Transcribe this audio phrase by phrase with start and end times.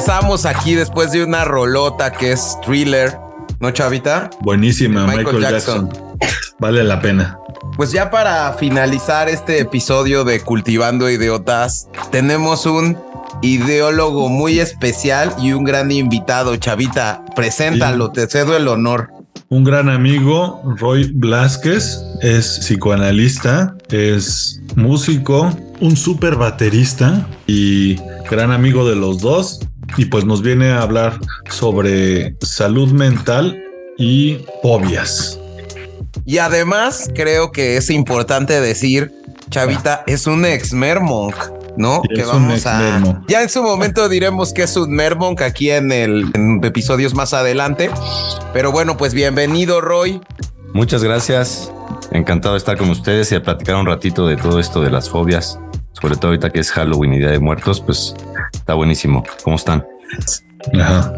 [0.00, 3.18] Regresamos aquí después de una rolota que es thriller,
[3.60, 4.30] ¿no, Chavita?
[4.40, 5.90] Buenísima, Michael, Jackson.
[6.58, 7.38] Vale la pena.
[7.76, 12.96] Pues ya para finalizar este episodio de Cultivando Idiotas, tenemos un
[13.42, 16.56] ideólogo muy especial y un gran invitado.
[16.56, 19.10] Chavita, preséntalo, te cedo el honor.
[19.50, 27.96] Un gran amigo, Roy Blasquez, es psicoanalista, es músico, un super baterista y
[28.30, 29.60] gran amigo de los dos.
[29.96, 31.18] Y pues nos viene a hablar
[31.50, 33.62] sobre salud mental
[33.98, 35.38] y fobias.
[36.24, 39.12] Y además, creo que es importante decir,
[39.50, 41.34] Chavita es un ex Mermonk.
[41.76, 42.02] ¿no?
[42.02, 43.22] Sí, que es un vamos a.
[43.28, 47.32] Ya en su momento diremos que es un Mermonk aquí en el en episodios más
[47.32, 47.90] adelante.
[48.52, 50.20] Pero bueno, pues bienvenido, Roy.
[50.72, 51.72] Muchas gracias.
[52.12, 55.08] Encantado de estar con ustedes y de platicar un ratito de todo esto de las
[55.08, 55.58] fobias.
[55.92, 58.14] Sobre todo ahorita que es Halloween y Día de Muertos, pues
[58.52, 59.24] está buenísimo.
[59.44, 59.84] ¿Cómo están?
[60.74, 61.12] Ajá.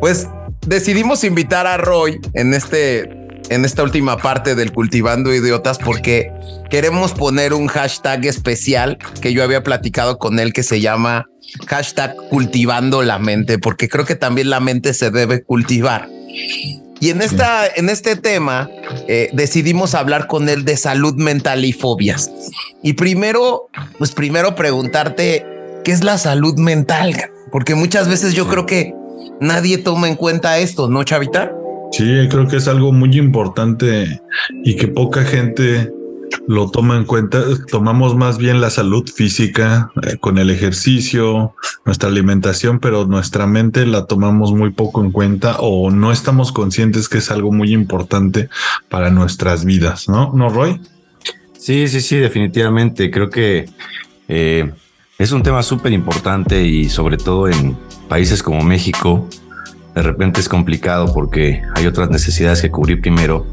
[0.00, 0.28] Pues
[0.66, 3.10] decidimos invitar a Roy en este
[3.48, 6.32] en esta última parte del Cultivando Idiotas porque
[6.68, 11.26] queremos poner un hashtag especial que yo había platicado con él que se llama
[11.66, 16.08] hashtag cultivando la mente, porque creo que también la mente se debe cultivar.
[16.98, 18.70] Y en esta, en este tema,
[19.06, 22.30] eh, decidimos hablar con él de salud mental y fobias.
[22.82, 25.46] Y primero, pues primero preguntarte
[25.84, 27.14] qué es la salud mental,
[27.50, 28.94] porque muchas veces yo creo que
[29.40, 31.52] nadie toma en cuenta esto, ¿no, Chavita?
[31.92, 34.20] Sí, creo que es algo muy importante
[34.64, 35.90] y que poca gente
[36.46, 37.42] lo toma en cuenta.
[37.70, 41.54] Tomamos más bien la salud física eh, con el ejercicio,
[41.84, 47.08] nuestra alimentación, pero nuestra mente la tomamos muy poco en cuenta o no estamos conscientes
[47.08, 48.48] que es algo muy importante
[48.88, 50.32] para nuestras vidas, ¿no?
[50.34, 50.80] ¿No, Roy?
[51.58, 53.10] Sí, sí, sí, definitivamente.
[53.10, 53.68] Creo que
[54.28, 54.72] eh,
[55.18, 57.76] es un tema súper importante y sobre todo en
[58.08, 59.26] países como México,
[59.94, 63.46] de repente es complicado porque hay otras necesidades que cubrir primero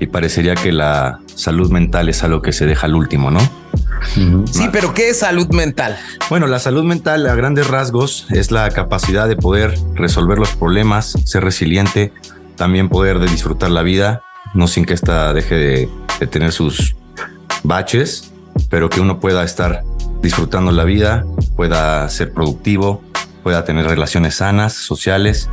[0.00, 3.38] y parecería que la salud mental es algo que se deja al último, ¿no?
[4.50, 5.96] Sí, pero ¿qué es salud mental?
[6.28, 11.16] Bueno, la salud mental a grandes rasgos es la capacidad de poder resolver los problemas,
[11.24, 12.12] ser resiliente,
[12.56, 15.88] también poder de disfrutar la vida, no sin que ésta deje de,
[16.20, 16.96] de tener sus
[17.62, 18.32] baches,
[18.68, 19.84] pero que uno pueda estar
[20.24, 21.24] disfrutando la vida,
[21.54, 23.02] pueda ser productivo,
[23.42, 25.48] pueda tener relaciones sanas, sociales,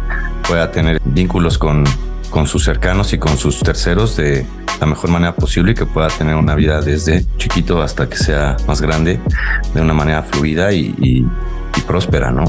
[0.48, 1.84] pueda tener vínculos con,
[2.30, 4.46] con sus cercanos y con sus terceros de
[4.80, 8.58] la mejor manera posible y que pueda tener una vida desde chiquito hasta que sea
[8.66, 9.20] más grande
[9.76, 11.26] de una manera fluida y, y-
[11.88, 12.44] próspera, ¿no?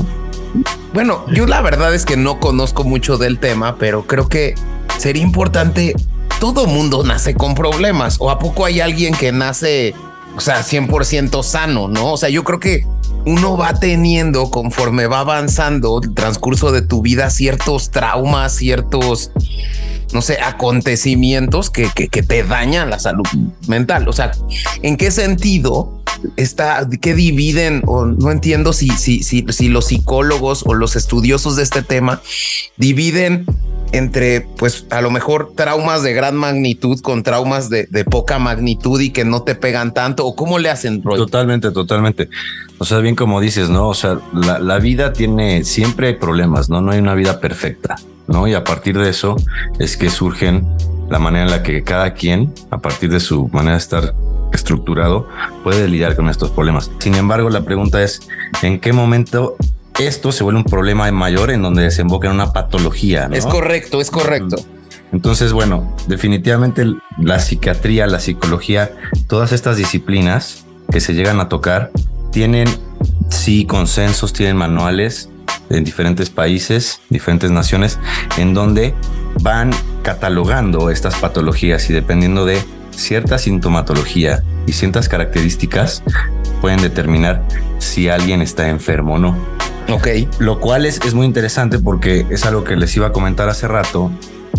[0.92, 4.54] Bueno, yo la verdad es que no conozco mucho del tema, pero creo que
[4.98, 5.94] sería importante.
[6.38, 9.94] Todo mundo nace con problemas, o a poco hay alguien que nace,
[10.36, 12.12] o sea, 100% sano, no?
[12.12, 12.86] O sea, yo creo que
[13.24, 19.30] uno va teniendo conforme va avanzando el transcurso de tu vida ciertos traumas, ciertos,
[20.12, 23.26] no sé, acontecimientos que, que, que te dañan la salud
[23.66, 24.08] mental.
[24.08, 24.32] O sea,
[24.82, 26.02] ¿en qué sentido
[26.36, 31.56] está, qué dividen o no entiendo si, si, si, si los psicólogos o los estudiosos
[31.56, 32.20] de este tema
[32.76, 33.46] dividen
[33.92, 38.98] entre, pues a lo mejor traumas de gran magnitud con traumas de, de poca magnitud
[39.00, 41.02] y que no te pegan tanto o cómo le hacen?
[41.02, 42.28] Totalmente, totalmente.
[42.78, 43.88] O sea, bien como dices, ¿no?
[43.88, 46.80] O sea, la, la vida tiene, siempre problemas, ¿no?
[46.80, 47.96] No hay una vida perfecta,
[48.32, 48.48] ¿no?
[48.48, 49.36] Y a partir de eso
[49.78, 50.66] es que surgen
[51.08, 54.14] la manera en la que cada quien, a partir de su manera de estar
[54.52, 55.28] estructurado,
[55.62, 56.90] puede lidiar con estos problemas.
[56.98, 58.20] Sin embargo, la pregunta es,
[58.62, 59.56] ¿en qué momento
[59.98, 63.28] esto se vuelve un problema mayor en donde desemboca en una patología?
[63.28, 63.36] ¿no?
[63.36, 64.56] Es correcto, es correcto.
[65.12, 66.86] Entonces, bueno, definitivamente
[67.18, 68.92] la psiquiatría, la psicología,
[69.26, 71.90] todas estas disciplinas que se llegan a tocar
[72.30, 72.66] tienen
[73.28, 75.28] sí consensos, tienen manuales
[75.70, 77.98] en diferentes países, diferentes naciones,
[78.36, 78.94] en donde
[79.40, 79.70] van
[80.02, 86.02] catalogando estas patologías y dependiendo de cierta sintomatología y ciertas características
[86.60, 87.42] pueden determinar
[87.78, 89.36] si alguien está enfermo o no.
[89.90, 90.08] Ok.
[90.38, 93.66] Lo cual es, es muy interesante porque es algo que les iba a comentar hace
[93.66, 94.10] rato.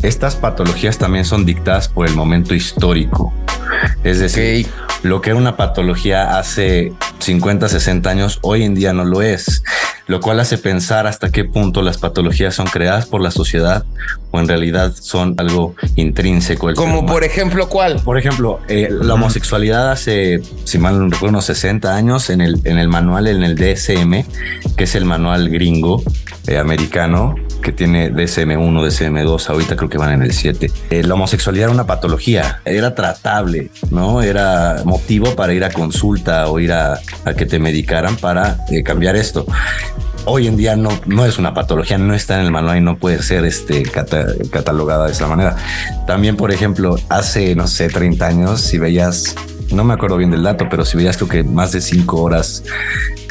[0.02, 3.34] Estas patologías también son dictadas por el momento histórico.
[4.04, 4.68] Es decir,
[5.02, 9.64] lo que era una patología hace 50, 60 años, hoy en día no lo es.
[10.08, 13.86] Lo cual hace pensar hasta qué punto las patologías son creadas por la sociedad
[14.32, 16.74] o en realidad son algo intrínseco.
[16.74, 18.02] Como por ejemplo, ¿cuál?
[18.02, 22.60] Por ejemplo, eh, la homosexualidad hace, si mal no recuerdo, unos 60 años en el,
[22.66, 24.26] en el manual, en el DSM,
[24.76, 26.04] que es el manual gringo
[26.48, 30.72] eh, americano, que tiene DSM1, DSM2, ahorita creo que van en el 7.
[30.90, 34.22] Eh, la homosexualidad era una patología, era tratable, ¿no?
[34.22, 37.00] Era motivo para ir a consulta o ir a,
[37.38, 39.46] que te medicaran para cambiar esto
[40.26, 42.98] hoy en día no, no es una patología, no está en el manual y no
[42.98, 45.56] puede ser este, catalogada de esa manera.
[46.08, 49.36] También, por ejemplo, hace, no sé, 30 años, si veías,
[49.72, 52.64] no me acuerdo bien del dato, pero si veías creo que más de 5 horas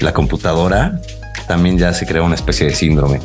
[0.01, 1.01] la computadora,
[1.47, 3.21] también ya se creó una especie de síndrome.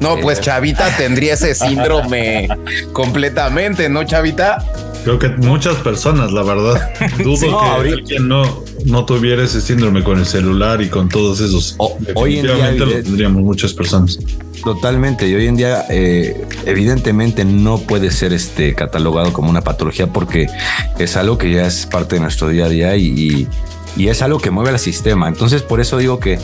[0.00, 2.48] No, pues eh, Chavita tendría ese síndrome
[2.92, 4.64] completamente, ¿no, Chavita?
[5.04, 6.90] Creo que muchas personas, la verdad.
[7.24, 11.76] Dudo que alguien no, no tuviera ese síndrome con el celular y con todos esos.
[12.14, 14.18] hoy en día lo tendríamos muchas personas.
[14.62, 15.26] Totalmente.
[15.26, 20.48] Y hoy en día, eh, evidentemente, no puede ser este catalogado como una patología porque
[20.98, 23.48] es algo que ya es parte de nuestro día a día y,
[23.96, 25.28] y es algo que mueve al sistema.
[25.28, 26.38] Entonces, por eso digo que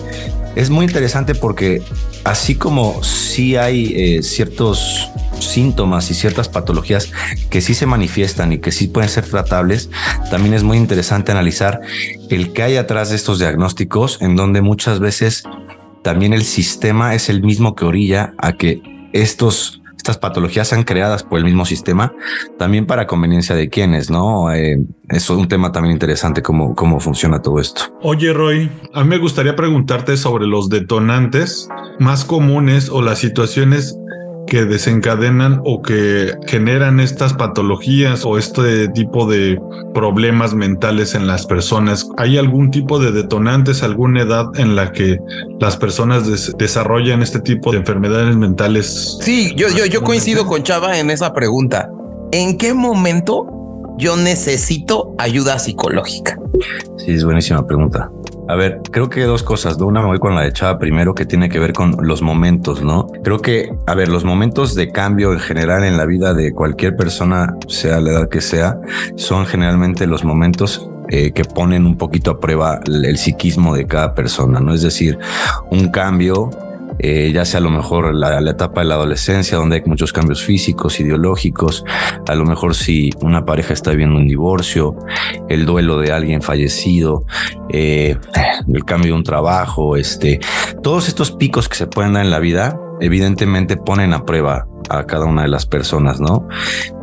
[0.56, 1.82] es muy interesante porque
[2.25, 5.08] así como sí hay eh, ciertos
[5.38, 7.12] síntomas y ciertas patologías
[7.50, 9.91] que sí se manifiestan y que sí pueden ser tratables,
[10.31, 11.82] también es muy interesante analizar
[12.31, 15.44] el que hay atrás de estos diagnósticos, en donde muchas veces
[16.03, 18.81] también el sistema es el mismo que orilla a que
[19.12, 22.14] estos estas patologías sean creadas por el mismo sistema,
[22.58, 24.53] también para conveniencia de quienes, ¿no?
[24.53, 27.82] Eh, es un tema también interesante cómo, cómo funciona todo esto.
[28.03, 31.69] Oye, Roy, a mí me gustaría preguntarte sobre los detonantes
[31.99, 33.99] más comunes o las situaciones
[34.46, 39.60] que desencadenan o que generan estas patologías o este tipo de
[39.94, 42.08] problemas mentales en las personas?
[42.16, 45.19] ¿Hay algún tipo de detonantes, alguna edad en la que
[45.60, 49.19] las personas desarrollan este tipo de enfermedades mentales?
[49.20, 51.90] Sí, yo, yo, yo coincido con Chava en esa pregunta.
[52.32, 53.46] ¿En qué momento
[53.98, 56.38] yo necesito ayuda psicológica?
[56.98, 58.10] Sí, es buenísima pregunta.
[58.48, 59.76] A ver, creo que dos cosas.
[59.78, 62.82] Una me voy con la de Chava primero, que tiene que ver con los momentos,
[62.82, 63.06] ¿no?
[63.25, 66.96] Creo que, a ver, los momentos de cambio en general en la vida de cualquier
[66.96, 68.78] persona, sea la edad que sea,
[69.16, 74.14] son generalmente los momentos eh, que ponen un poquito a prueba el, psiquismo de cada
[74.14, 74.75] persona, ¿no?
[74.75, 75.19] Es decir,
[75.70, 76.50] un cambio
[76.98, 80.43] eh, ya sea a lo mejor la, etapa de la adolescencia, donde hay muchos cambios
[80.43, 81.84] físicos, ideológicos,
[82.26, 84.96] a lo mejor si una pareja está viviendo un divorcio,
[85.48, 87.25] el duelo de alguien fallecido,
[87.69, 88.16] eh,
[88.72, 90.40] el cambio de un trabajo, este,
[90.82, 95.04] todos estos picos que se pueden dar en la vida, evidentemente ponen a prueba a
[95.04, 96.46] cada una de las personas, ¿no?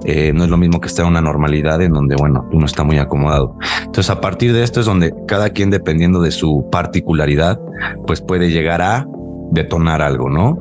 [0.05, 2.83] Eh, no es lo mismo que estar en una normalidad en donde, bueno, uno está
[2.83, 3.57] muy acomodado.
[3.79, 7.59] Entonces, a partir de esto es donde cada quien, dependiendo de su particularidad,
[8.07, 9.05] pues puede llegar a
[9.53, 10.57] detonar algo, ¿no?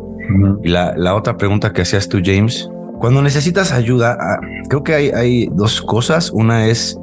[0.62, 4.94] Y la, la, otra pregunta que hacías tú, James, cuando necesitas ayuda, ah, creo que
[4.94, 6.30] hay, hay dos cosas.
[6.30, 6.96] Una es,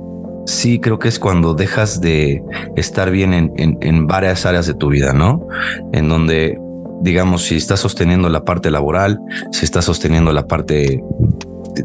[0.46, 2.42] sí, creo que es cuando dejas de
[2.76, 5.46] estar bien en, en, varias áreas de tu vida, ¿no?
[5.92, 6.58] En donde,
[7.02, 9.20] digamos, si estás sosteniendo la parte laboral,
[9.52, 11.04] si estás sosteniendo la parte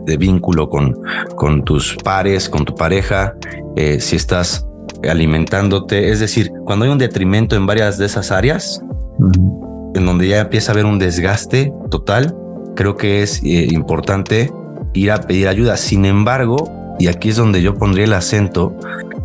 [0.06, 0.96] de, vínculo con,
[1.34, 3.34] con tus pares, con tu pareja,
[3.74, 4.64] eh, si estás
[5.08, 8.80] alimentándote, es decir, cuando hay un detrimento en varias de esas áreas,
[9.94, 12.36] en donde ya empieza a haber un desgaste total,
[12.74, 14.52] creo que es eh, importante
[14.92, 15.76] ir a pedir ayuda.
[15.76, 18.76] Sin embargo, y aquí es donde yo pondría el acento,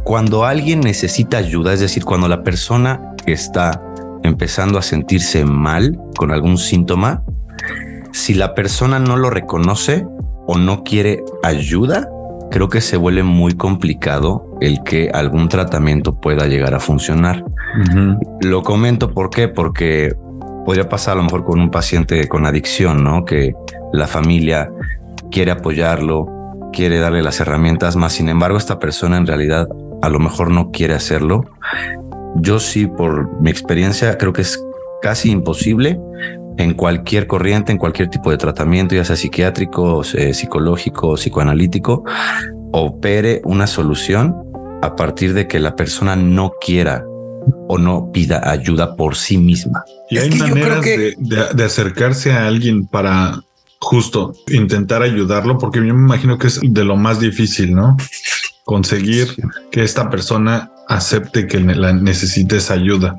[0.03, 3.81] cuando alguien necesita ayuda, es decir, cuando la persona que está
[4.23, 7.23] empezando a sentirse mal con algún síntoma,
[8.11, 10.05] si la persona no lo reconoce
[10.47, 12.09] o no quiere ayuda,
[12.49, 17.45] creo que se vuelve muy complicado el que algún tratamiento pueda llegar a funcionar.
[18.41, 20.15] Lo comento por qué, porque
[20.65, 23.25] podría pasar a lo mejor con un paciente con adicción, ¿no?
[23.25, 23.53] Que
[23.93, 24.69] la familia
[25.31, 26.27] quiere apoyarlo,
[26.73, 29.67] quiere darle las herramientas, más sin embargo esta persona en realidad
[30.01, 31.45] a lo mejor no quiere hacerlo.
[32.35, 34.63] Yo sí, por mi experiencia, creo que es
[35.01, 35.99] casi imposible
[36.57, 42.03] en cualquier corriente, en cualquier tipo de tratamiento, ya sea psiquiátrico, eh, psicológico, psicoanalítico,
[42.71, 44.35] opere una solución
[44.81, 47.03] a partir de que la persona no quiera
[47.67, 49.83] o no pida ayuda por sí misma.
[50.09, 53.41] Y hay maneras de, acercarse a alguien para
[53.79, 57.95] justo intentar ayudarlo, porque yo me imagino que es de lo más difícil, ¿no?
[58.63, 59.27] Conseguir
[59.71, 63.15] que esta persona acepte que la necesites ayuda.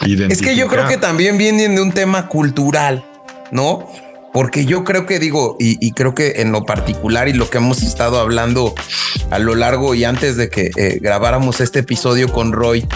[0.00, 3.04] Es que yo creo que también vienen de un tema cultural,
[3.50, 3.86] ¿no?
[4.32, 7.82] Porque yo creo que digo, y, creo que en lo particular y lo que hemos
[7.82, 8.74] estado hablando
[9.30, 12.86] a lo largo y antes de que eh, grabáramos este episodio con Roy,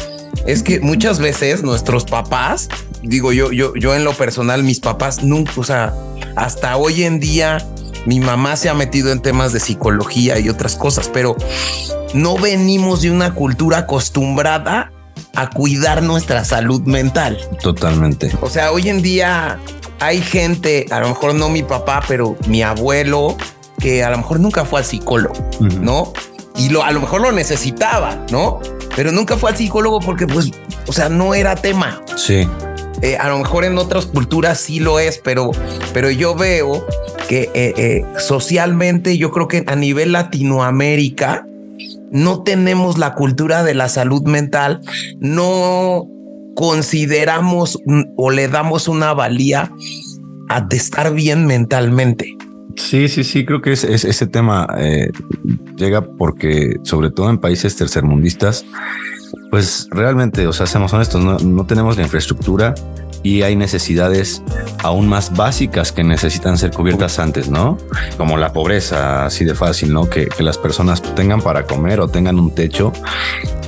[0.47, 2.69] es que muchas veces nuestros papás
[3.05, 5.95] digo yo, yo, yo en lo personal, mis papás nunca, o sea,
[6.37, 7.65] hasta hoy en día
[8.07, 11.37] mi mamá se ha metido en temas de psicología y otras cosas, pero
[12.13, 14.93] no venimos de una cultura acostumbrada
[15.35, 17.39] a cuidar nuestra salud mental.
[17.63, 18.31] Totalmente.
[18.41, 19.59] O sea, hoy en día
[20.01, 23.37] hay gente, a lo mejor no mi papá, pero mi abuelo,
[23.79, 25.35] que a lo mejor nunca fue al psicólogo,
[25.81, 26.13] ¿no?
[26.57, 28.61] Y lo, a lo mejor lo necesitaba, ¿no?
[28.97, 30.51] Pero nunca fue al psicólogo porque, pues,
[30.87, 32.01] o sea, no era tema.
[32.17, 32.47] Sí.
[33.03, 35.51] Eh, a lo mejor en otras culturas sí lo es, pero,
[35.93, 36.87] pero yo veo
[37.29, 41.47] que eh, eh, socialmente yo creo que a nivel Latinoamérica
[42.11, 44.81] no tenemos la cultura de la salud mental,
[45.19, 46.09] no
[46.55, 47.79] consideramos
[48.17, 49.73] o le damos una valía
[50.49, 52.37] a estar bien mentalmente.
[52.77, 54.67] Sí, sí, sí, creo que es, ese tema
[55.77, 58.65] llega porque, sobre todo en países tercermundistas,
[59.51, 62.75] pues realmente, o sea, seamos honestos, no, tenemos la infraestructura
[63.23, 64.43] y hay necesidades
[64.83, 67.79] aún más básicas que necesitan ser cubiertas antes, ¿no?
[68.19, 70.11] Como la pobreza, así de fácil, ¿no?
[70.11, 72.93] Que, que, las personas tengan para comer o tengan un techo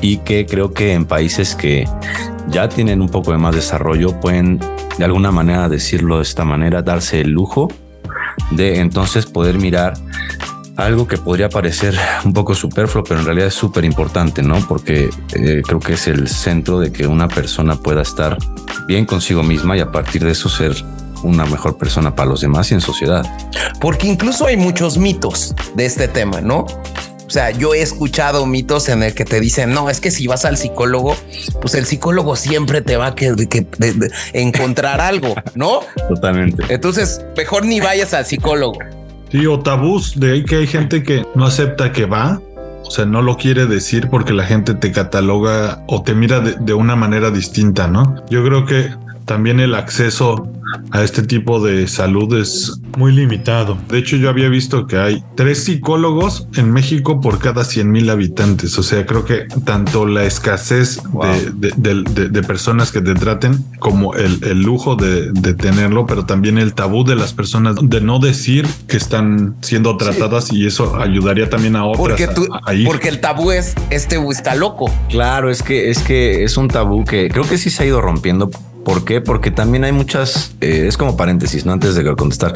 [0.01, 1.89] y que creo que en países que
[2.49, 4.61] ya tienen un poco de más desarrollo pueden
[4.99, 7.69] de alguna manera decirlo de esta manera, darse el lujo
[8.51, 9.95] de entonces poder mirar
[10.77, 14.59] algo que podría parecer un poco superfluo, pero en realidad es súper importante, ¿no?
[14.69, 18.37] Porque eh, creo que es el centro de que una persona pueda estar
[18.87, 20.75] bien consigo misma y a partir de eso ser
[21.23, 23.25] una mejor persona para los demás y en sociedad.
[23.81, 26.67] Porque incluso hay muchos mitos de este tema, ¿no?
[27.27, 30.27] O sea, yo he escuchado mitos en el que te dicen, no, es que si
[30.27, 31.17] vas al psicólogo,
[31.61, 33.35] pues el psicólogo siempre te va a que,
[34.33, 35.81] encontrar algo, ¿no?
[36.09, 36.63] Totalmente.
[36.69, 38.79] Entonces, mejor ni vayas al psicólogo.
[39.33, 42.41] Sí, o tabús de ahí que hay gente que no acepta que va,
[42.85, 46.55] o sea, no lo quiere decir porque la gente te cataloga o te mira de,
[46.61, 48.25] de una manera distinta, ¿no?
[48.31, 48.91] Yo creo que
[49.27, 50.49] también el acceso
[50.91, 53.77] a este tipo de salud es muy limitado.
[53.89, 58.09] De hecho, yo había visto que hay tres psicólogos en México por cada 100 mil
[58.09, 58.79] habitantes.
[58.79, 61.01] O sea, creo que tanto la escasez
[61.55, 67.17] de, personas que te traten como el, lujo de, tenerlo, pero también el tabú de
[67.17, 72.21] las personas de no decir que están siendo tratadas y eso ayudaría también a otras.
[72.21, 74.91] Porque, porque el tabú es este está loco.
[75.09, 78.01] Claro, es que es que es un tabú que creo que sí se ha ido
[78.01, 78.51] rompiendo
[78.87, 79.21] ¿Por qué?
[79.21, 82.53] Porque también hay muchas, eh, es como paréntesis, no antes de contestar,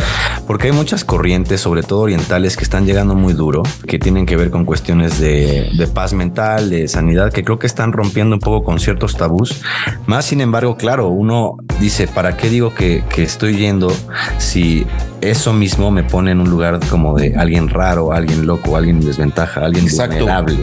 [0.46, 4.36] porque hay muchas corrientes, sobre todo orientales, que están llegando muy duro, que tienen que
[4.36, 8.62] ver con cuestiones de, paz mental, de sanidad, que creo que están rompiendo un poco
[8.62, 9.60] con ciertos tabús.
[10.06, 13.92] Más sin embargo, claro, uno dice, ¿para qué digo que, estoy yendo
[14.38, 14.86] si
[15.20, 19.06] eso mismo me pone en un lugar como de alguien raro, alguien loco, alguien en
[19.06, 20.58] desventaja, alguien vulnerable?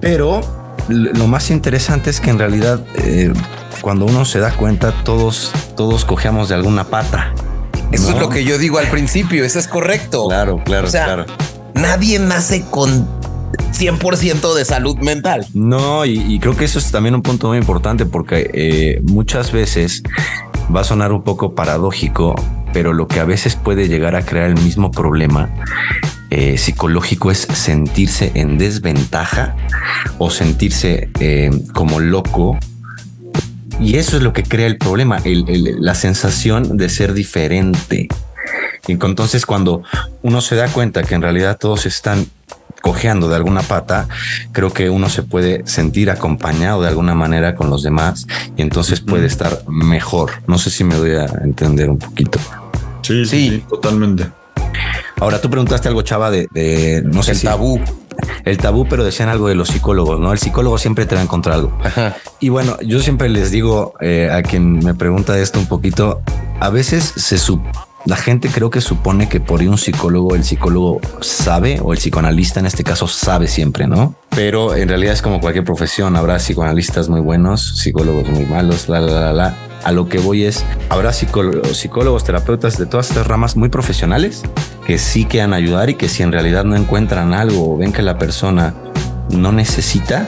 [0.00, 3.32] Pero lo más interesante es que en realidad eh,
[3.80, 7.32] cuando uno se da cuenta, todos, todos cojeamos de alguna pata.
[7.92, 10.28] Eso es lo que yo digo al principio, eso es correcto.
[10.28, 11.26] Claro, claro, claro.
[11.74, 13.08] Nadie nace con
[13.72, 15.46] 100% de salud mental.
[15.54, 20.02] No, y, creo que eso es también un punto muy importante porque eh, muchas veces
[20.74, 22.34] va a sonar un poco paradójico,
[22.72, 25.50] pero lo que a veces puede llegar a crear el mismo problema
[26.30, 29.56] eh, psicológico es sentirse en desventaja
[30.18, 32.58] o sentirse eh, como loco
[33.80, 38.08] y eso es lo que crea el problema, la sensación de ser diferente.
[38.86, 39.82] Y entonces cuando
[40.22, 42.26] uno se da cuenta que en realidad todos están
[42.80, 44.08] cojeando de alguna pata,
[44.52, 49.00] creo que uno se puede sentir acompañado de alguna manera con los demás y entonces
[49.00, 50.32] puede estar mejor.
[50.46, 52.40] No sé si me doy a entender un poquito.
[53.02, 54.26] Sí, sí, totalmente.
[55.20, 57.80] Ahora tú preguntaste algo, Chava, de, no sé el tabú
[58.44, 60.32] el tabú, pero decían algo de los psicólogos, ¿no?
[60.32, 61.78] El psicólogo siempre te va a encontrar algo.
[62.40, 66.22] Y bueno, yo siempre les digo eh, a quien me pregunta esto un poquito,
[66.60, 67.36] a veces se
[68.08, 72.58] la gente creo que supone que por un psicólogo, el psicólogo sabe, o el psicoanalista
[72.58, 74.14] en este caso sabe siempre, ¿no?
[74.30, 79.00] Pero en realidad es como cualquier profesión, habrá psicoanalistas muy buenos, psicólogos muy malos, la,
[79.00, 79.56] la, la, la.
[79.84, 84.42] A lo que voy es, habrá psicólogos, psicólogos, terapeutas de todas estas ramas muy profesionales
[84.86, 88.00] que sí quieran ayudar y que si en realidad no encuentran algo o ven que
[88.00, 88.74] la persona
[89.28, 90.26] no necesita,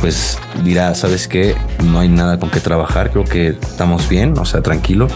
[0.00, 1.56] pues dirá, ¿sabes qué?
[1.82, 5.08] No hay nada con qué trabajar, creo que estamos bien, o sea, tranquilo.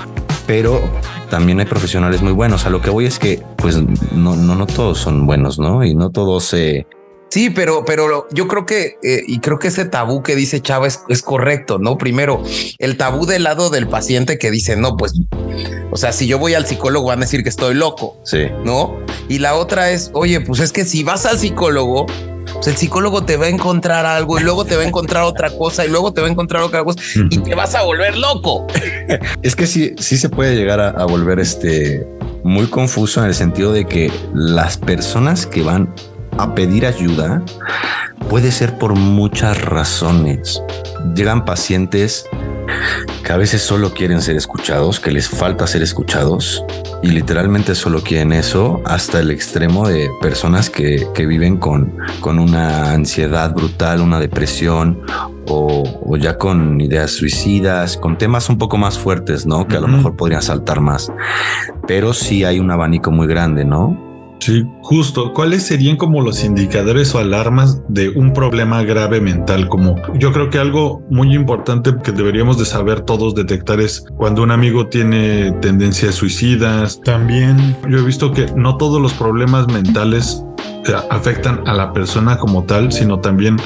[0.47, 0.80] Pero
[1.28, 2.66] también hay profesionales muy buenos.
[2.66, 3.76] A lo que voy es que, pues,
[4.12, 5.85] no, no, no todos son buenos, ¿no?
[5.85, 6.87] Y no todos se...
[7.30, 10.88] Sí, pero, pero yo creo que, eh, y creo que ese tabú que dice Chava
[10.88, 11.97] es, es, correcto, ¿no?
[11.97, 12.42] Primero,
[12.78, 15.12] el tabú del lado del paciente que dice, no, pues,
[15.92, 18.49] o sea, si yo voy al psicólogo van a decir que estoy loco, sí.
[18.64, 18.99] ¿no?
[19.28, 22.06] Y la otra es, oye, pues es que si vas al psicólogo,
[22.66, 25.84] el psicólogo te va a encontrar algo y luego te va a encontrar otra cosa
[25.84, 27.00] y luego te va a encontrar otra cosa
[27.30, 28.66] y te vas a volver loco.
[29.42, 32.06] Es que sí, sí se puede llegar a, a volver este
[32.44, 35.92] muy confuso en el sentido de que las personas que van
[36.38, 37.42] a pedir ayuda
[38.28, 40.62] puede ser por muchas razones.
[41.14, 42.26] Llegan pacientes
[43.24, 46.64] que a veces solo quieren ser escuchados, que les falta ser escuchados
[47.02, 52.92] y literalmente solo quieren eso hasta el extremo de personas que, viven con, con una
[52.92, 55.02] ansiedad brutal, una depresión
[55.49, 59.66] o, ya con ideas suicidas, con temas un poco más fuertes, ¿no?
[59.66, 61.12] Que a lo mejor podrían saltar más.
[61.87, 64.09] Pero sí hay un abanico muy grande, ¿no?
[64.40, 65.32] Sí, justo.
[65.35, 69.68] ¿Cuáles serían como los indicadores o alarmas de un problema grave mental?
[69.68, 74.42] Como yo creo que algo muy importante que deberíamos de saber todos detectar es cuando
[74.42, 77.00] un amigo tiene tendencias suicidas.
[77.02, 80.42] También yo he visto que no todos los problemas mentales
[81.10, 83.56] afectan a la persona como tal, sino también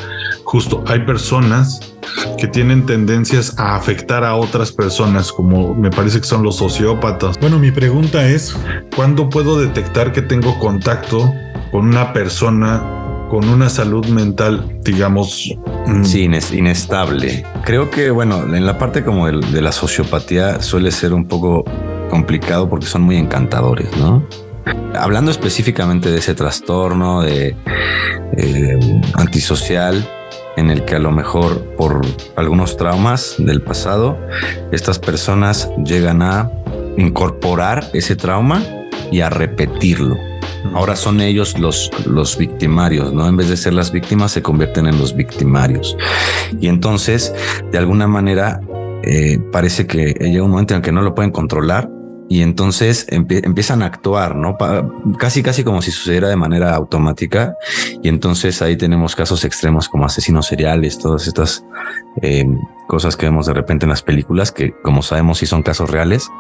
[0.45, 1.95] justo hay personas
[2.39, 7.39] que tienen tendencias a afectar a otras personas, como me parece que son los sociópatas.
[7.41, 8.57] Bueno, mi pregunta es,
[8.95, 11.33] ¿cuándo puedo detectar que tengo contacto
[11.71, 12.95] con una persona
[13.29, 15.53] con una salud mental, digamos...
[15.87, 17.45] Mm, sí, inestable.
[17.65, 21.65] Creo que, bueno, en la parte como de, la sociopatía suele ser un poco
[22.11, 24.25] complicado porque son muy encantadores, ¿no?
[24.95, 27.57] Hablando específicamente de ese trastorno de
[28.37, 30.09] eh, antisocial,
[30.57, 32.03] en el que a lo mejor por
[32.37, 34.19] algunos traumas del pasado,
[34.73, 36.51] estas personas llegan a
[36.97, 38.63] incorporar ese trauma
[39.11, 40.17] y a repetirlo.
[40.75, 43.29] Ahora son ellos los, los victimarios, ¿no?
[43.29, 45.97] En vez de ser las víctimas, se convierten en los victimarios.
[46.59, 47.35] Y entonces,
[47.71, 48.61] de alguna manera,
[49.03, 51.91] eh, parece que llega un momento en que no lo pueden controlar
[52.29, 54.57] y entonces empiezan a actuar, ¿no?
[55.19, 57.57] casi, casi como si sucediera de manera automática.
[58.03, 61.65] Y entonces ahí tenemos casos extremos como asesinos seriales, todas estas
[62.23, 62.47] eh,
[62.89, 66.31] cosas que vemos de repente en las películas, que como sabemos sí son casos reales,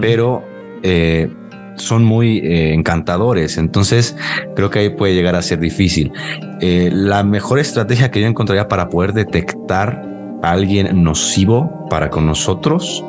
[0.00, 0.42] pero
[0.82, 1.30] eh,
[1.76, 3.58] son muy eh, encantadores.
[3.58, 4.16] Entonces
[4.56, 6.12] creo que ahí puede llegar a ser difícil.
[6.60, 10.08] la mejor estrategia que yo encontraría para poder detectar
[10.42, 13.04] a alguien nocivo para con nosotros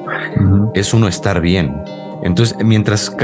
[0.74, 1.76] es uno estar bien.
[2.23, 3.15] Entonces, mientras,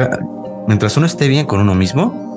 [0.67, 2.35] mientras uno esté bien con uno mismo,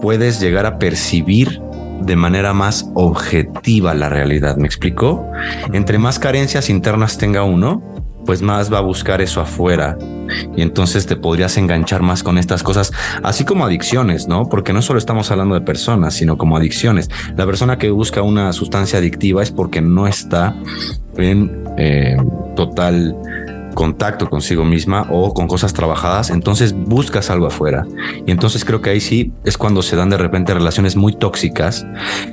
[0.00, 1.60] puedes llegar a percibir
[2.00, 4.56] de manera más objetiva la realidad.
[4.56, 5.26] ¿Me explico?
[5.72, 7.82] Entre más carencias internas tenga uno,
[8.26, 9.96] pues más va a buscar eso afuera.
[10.56, 14.48] Y entonces te podrías enganchar más con estas cosas, así como adicciones, ¿no?
[14.48, 17.08] Porque no solo estamos hablando de personas, sino como adicciones.
[17.36, 20.54] La persona que busca una sustancia adictiva es porque no está
[21.16, 22.16] en eh,
[22.56, 23.16] total
[23.76, 27.86] contacto consigo misma o con cosas trabajadas, entonces buscas algo afuera.
[28.26, 31.86] Y entonces creo que ahí sí es cuando se dan de repente relaciones muy tóxicas,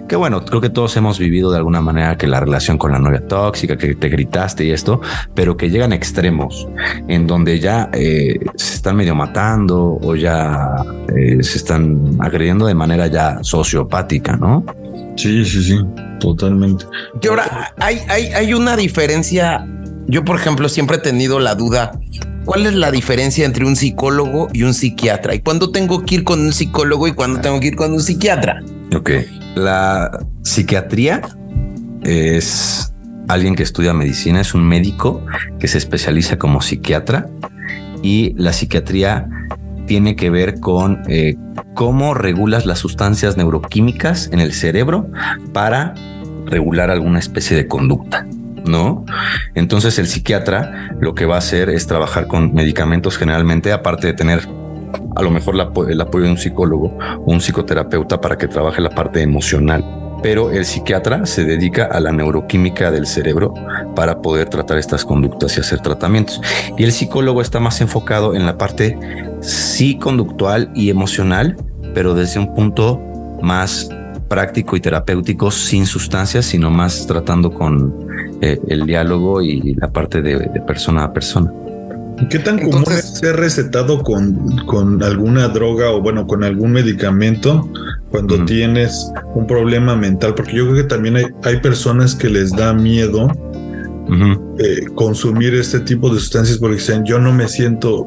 [0.08, 2.98] que bueno, creo que todos hemos vivido de alguna manera que la relación con la
[2.98, 5.02] novia tóxica, que te gritaste y esto,
[5.36, 6.68] pero que llegan extremos
[7.08, 10.76] en donde ya eh, se están medio matando o ya
[11.16, 14.66] eh, se están agrediendo de manera ya sociopática, ¿no?
[15.18, 15.80] Sí, sí, sí,
[16.20, 16.86] totalmente.
[17.22, 19.68] Y ahora hay, hay, hay una diferencia
[20.14, 22.00] yo, por ejemplo, siempre he tenido la duda,
[22.46, 25.34] ¿cuál es la diferencia entre un psicólogo y un psiquiatra?
[25.34, 28.00] ¿Y cuándo tengo que ir con un psicólogo y cuándo tengo que ir con un
[28.00, 28.62] psiquiatra?
[28.96, 29.10] Ok,
[29.56, 31.22] la psiquiatría
[32.04, 32.94] es
[33.28, 35.26] alguien que estudia medicina, es un médico
[35.60, 37.28] que se especializa como psiquiatra
[38.04, 39.28] y la psiquiatría
[39.88, 41.38] tiene que ver con eh,
[41.74, 45.10] cómo regulas las sustancias neuroquímicas en el cerebro
[45.54, 45.96] para
[46.46, 48.28] regular alguna especie de conducta.
[48.66, 49.06] ¿No?
[49.56, 54.14] Entonces el psiquiatra lo que va a hacer es trabajar con medicamentos generalmente, aparte de
[54.14, 54.48] tener
[55.16, 58.90] a lo mejor el apoyo de un psicólogo o un psicoterapeuta para que trabaje la
[58.90, 59.84] parte emocional.
[60.22, 63.54] Pero el psiquiatra se dedica a la neuroquímica del cerebro
[63.96, 66.42] para poder tratar estas conductas y hacer tratamientos.
[66.78, 68.98] Y el psicólogo está más enfocado en la parte
[69.42, 71.58] psiconductual y emocional,
[71.94, 73.02] pero desde un punto
[73.42, 73.90] más
[74.30, 77.94] práctico y terapéutico sin sustancias, sino más tratando con
[78.44, 81.50] eh, el diálogo y la parte de, persona a persona.
[82.30, 87.70] ¿Qué tan común es ser recetado con, con, alguna droga o bueno, con algún medicamento
[88.12, 90.36] cuando tienes un problema mental?
[90.36, 93.30] Porque yo creo que también hay, hay personas que les da miedo
[94.60, 98.06] eh, consumir este tipo de sustancias porque dicen yo no me siento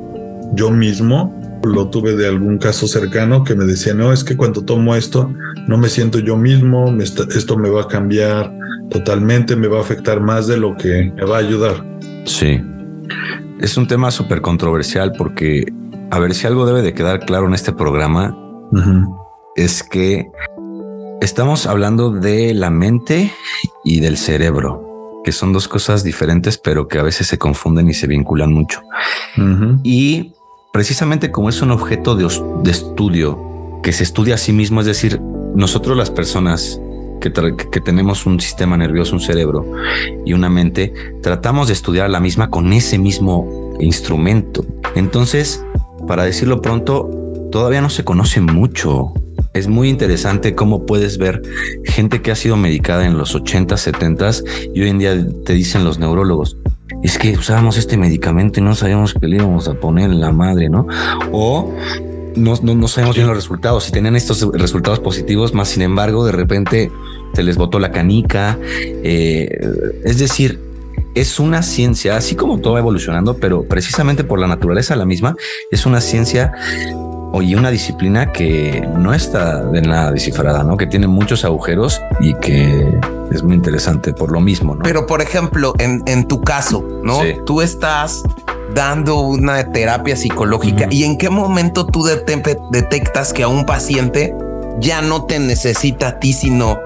[0.55, 1.35] yo mismo.
[1.67, 5.33] Lo tuve de algún caso cercano que me decía, no, es que cuando tomo esto
[5.67, 8.53] no me siento yo mismo, esto me va a cambiar
[8.91, 11.85] totalmente, me va a afectar más de lo que me va a ayudar.
[12.25, 12.61] Sí,
[13.61, 15.73] es un tema súper controversial porque,
[16.11, 18.37] a ver si algo debe de quedar claro en este programa,
[19.57, 20.27] es que
[21.21, 23.33] Estamos hablando de la mente
[23.83, 27.95] y del cerebro, que son dos cosas diferentes, pero que a veces se confunden y
[27.95, 28.83] se vinculan mucho.
[29.83, 30.35] Y
[30.77, 32.27] precisamente como es un objeto de,
[32.71, 35.19] estudio que se estudia a sí mismo, es decir,
[35.55, 36.79] nosotros las personas
[37.19, 39.65] que, que, tenemos un sistema nervioso, un cerebro
[40.27, 44.67] y una mente, tratamos de estudiar la misma con ese mismo instrumento.
[44.95, 45.65] Entonces,
[46.07, 47.09] para decirlo pronto,
[47.51, 49.15] todavía no se conoce mucho
[49.57, 51.43] es muy interesante cómo puedes ver
[51.85, 54.31] gente que ha sido medicada en los 80, 70
[54.75, 56.57] y hoy en día te dicen los neurólogos,
[57.03, 60.33] es que usábamos este medicamento y no sabíamos que le íbamos a poner en la
[60.33, 60.87] madre, ¿no?
[61.33, 61.73] O
[62.37, 63.85] no, no, sabemos bien los resultados.
[63.85, 66.91] Si tenían estos resultados positivos, más sin embargo, de repente
[67.33, 68.59] se les botó la canica.
[68.63, 69.49] Eh,
[70.05, 70.61] es decir,
[71.15, 75.35] es una ciencia, así como todo va evolucionando, pero precisamente por la naturaleza la misma,
[75.71, 76.53] es una ciencia
[77.43, 80.77] y una disciplina que no está de nada descifrada, ¿no?
[80.77, 82.99] Que tiene muchos agujeros y que
[83.31, 84.83] es muy interesante por lo mismo, ¿no?
[84.83, 87.21] Pero, por ejemplo, en, en tu caso, ¿no?
[87.45, 88.23] Tú estás
[88.75, 94.35] dando una terapia psicológica y en qué momento tú detectas que a un paciente
[94.81, 96.79] ya no te necesita a ti, sino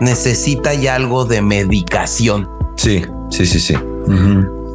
[0.00, 2.48] necesita ya algo de medicación.
[2.76, 3.74] Sí, sí, sí, sí.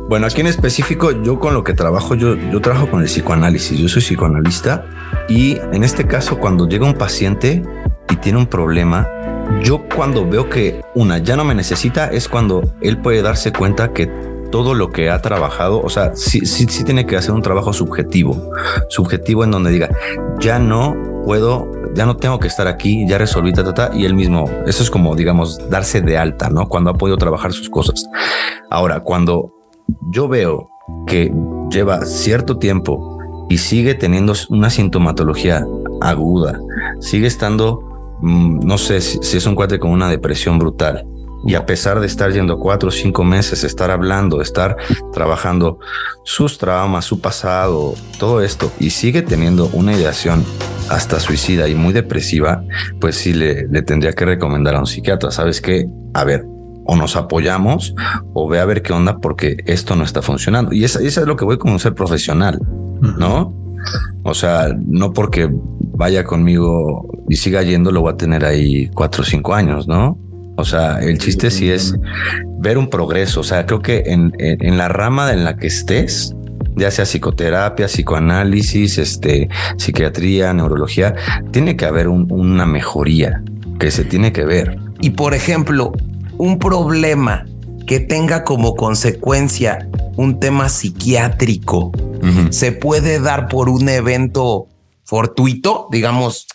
[0.07, 3.79] Bueno, aquí en específico, yo con lo que trabajo, yo, yo trabajo con el psicoanálisis,
[3.79, 4.85] yo soy psicoanalista
[5.27, 7.63] y en este caso, cuando llega un paciente
[8.11, 9.07] y tiene un problema,
[9.63, 13.93] yo cuando veo que una ya no me necesita es cuando él puede darse cuenta
[13.93, 14.05] que
[14.51, 17.73] todo lo que ha trabajado, o sea, sí, sí, sí tiene que hacer un trabajo
[17.73, 18.51] subjetivo,
[18.89, 19.89] subjetivo en donde diga,
[20.39, 24.05] ya no puedo, ya no tengo que estar aquí, ya resolví, ta, ta, ta, y
[24.05, 26.69] él mismo, eso es como, digamos, darse de alta, ¿no?
[26.69, 28.05] Cuando ha podido trabajar sus cosas.
[28.69, 29.51] Ahora, cuando
[30.11, 30.69] yo veo
[31.07, 31.33] que
[31.69, 33.17] lleva cierto tiempo
[33.49, 35.65] y sigue teniendo una sintomatología
[36.01, 36.59] aguda,
[36.99, 41.05] sigue estando, mm, no sé si, es un cuate con una depresión brutal,
[41.47, 44.77] y a pesar de estar yendo cuatro o cinco meses, estar hablando, estar
[45.13, 45.77] trabajando
[46.23, 50.43] sus traumas, su pasado, todo esto, y sigue teniendo una ideación
[50.89, 52.63] hasta suicida y muy depresiva,
[52.99, 55.29] pues sí le, le tendría que recomendar a un psiquiatra.
[55.29, 55.87] ¿Sabes qué?
[56.13, 56.45] A ver,
[56.85, 57.93] o nos apoyamos
[58.33, 60.73] o ve a ver qué onda porque esto no está funcionando.
[60.73, 62.59] Y eso, es lo que voy como un ser profesional,
[63.17, 63.53] ¿no?
[64.23, 69.23] O sea, no porque vaya conmigo y siga yendo, lo voy a tener ahí cuatro
[69.23, 70.17] o cinco años, ¿no?
[70.57, 71.95] O sea, el chiste sí es
[72.59, 73.41] ver un progreso.
[73.41, 76.33] O sea, creo que en, en, la rama en la que estés,
[76.77, 81.15] ya sea psicoterapia, psicoanálisis, este, psiquiatría, neurología,
[81.51, 83.43] tiene que haber una mejoría
[83.79, 84.79] que se tiene que ver.
[85.01, 85.91] Y por ejemplo,
[86.37, 87.45] un problema
[87.85, 91.91] que tenga como consecuencia un tema psiquiátrico
[92.49, 94.67] se puede dar por un evento
[95.03, 96.47] fortuito, digamos.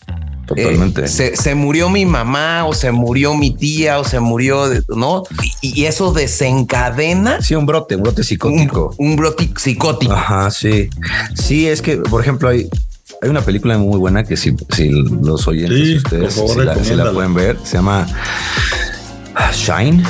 [0.46, 1.04] Totalmente.
[1.04, 5.22] Eh, se, murió mi mamá o se murió mi tía o se murió, ¿no?
[5.60, 7.40] Y, eso desencadena.
[7.40, 8.92] Sí, un brote, un brote psicótico.
[8.98, 10.12] Un, brote psicótico.
[10.12, 10.90] Ajá, sí.
[11.34, 12.68] Sí, es que, por ejemplo, hay,
[13.22, 16.34] hay una película muy buena que si, si los oyentes ustedes
[16.82, 18.08] si la, pueden ver, se llama
[19.52, 20.02] Shine,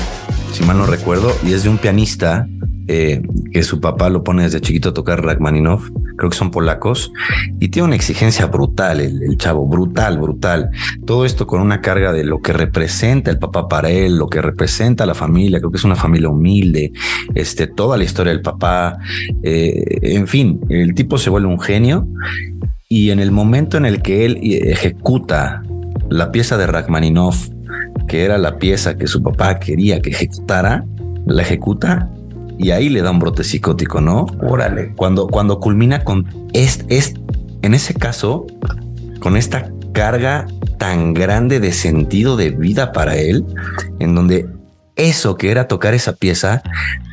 [0.53, 2.47] si mal no recuerdo, y es de un pianista
[2.89, 7.13] eh, que su papá lo pone desde chiquito a tocar Rachmaninoff, creo que son polacos,
[7.61, 10.71] y tiene una exigencia brutal, el, chavo, brutal, brutal.
[11.07, 14.43] Todo esto con una carga de lo que representa el papá para él, lo que
[14.43, 16.93] representa la familia, creo que es una familia humilde,
[17.35, 18.99] este, toda la historia del papá,
[19.43, 22.07] eh, en fin, el tipo se vuelve un genio,
[22.89, 25.63] y en el momento en el que él ejecuta
[26.11, 27.49] la pieza de Rachmaninoff,
[28.11, 30.85] que era la pieza que su papá quería que ejecutara,
[31.27, 32.11] la ejecuta
[32.59, 34.27] y ahí le da un brote psicótico, ¿no?
[34.43, 34.93] Órale.
[34.97, 37.15] Cuando, cuando culmina con es, es,
[37.63, 38.49] en ese caso,
[39.21, 43.47] con esta carga tan grande de sentido de vida para él,
[44.01, 44.49] en donde
[45.01, 46.63] eso que era tocar esa pieza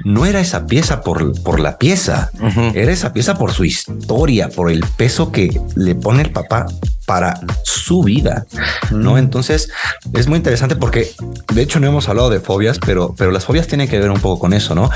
[0.04, 2.30] no era esa pieza por, por la pieza,
[2.74, 6.68] era esa pieza por su historia, por el peso que le pone el papá
[7.06, 8.46] para su vida,
[8.92, 9.18] ¿no?
[9.18, 9.70] Entonces
[10.14, 11.10] es muy interesante porque
[11.54, 14.20] de hecho no hemos hablado de fobias, pero, pero las fobias tienen que ver un
[14.20, 14.90] poco con eso, ¿no?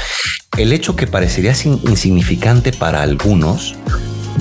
[0.57, 3.75] El hecho que parecería insignificante para algunos,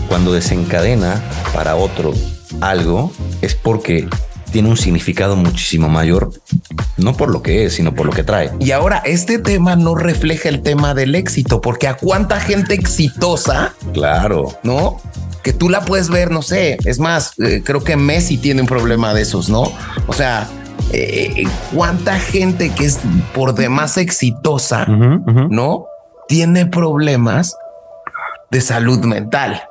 [0.09, 1.23] cuando desencadena
[1.55, 2.13] para otro
[2.61, 4.09] algo, es porque
[4.51, 6.33] tiene un significado muchísimo mayor,
[6.97, 8.51] no por lo que es, sino por lo que trae.
[8.61, 13.75] Y ahora este tema no refleja el tema del éxito, porque a cuánta gente exitosa,
[13.93, 15.01] claro, no?
[15.43, 18.67] Que tú la puedes ver, no sé, es más, eh, creo que Messi tiene un
[18.67, 19.73] problema de esos, ¿no?
[20.07, 20.49] O sea,
[20.93, 22.99] eh, cuánta gente que es
[23.35, 25.87] por demás exitosa, ¿no?
[26.29, 27.57] Tiene problemas
[28.51, 29.63] de salud mental.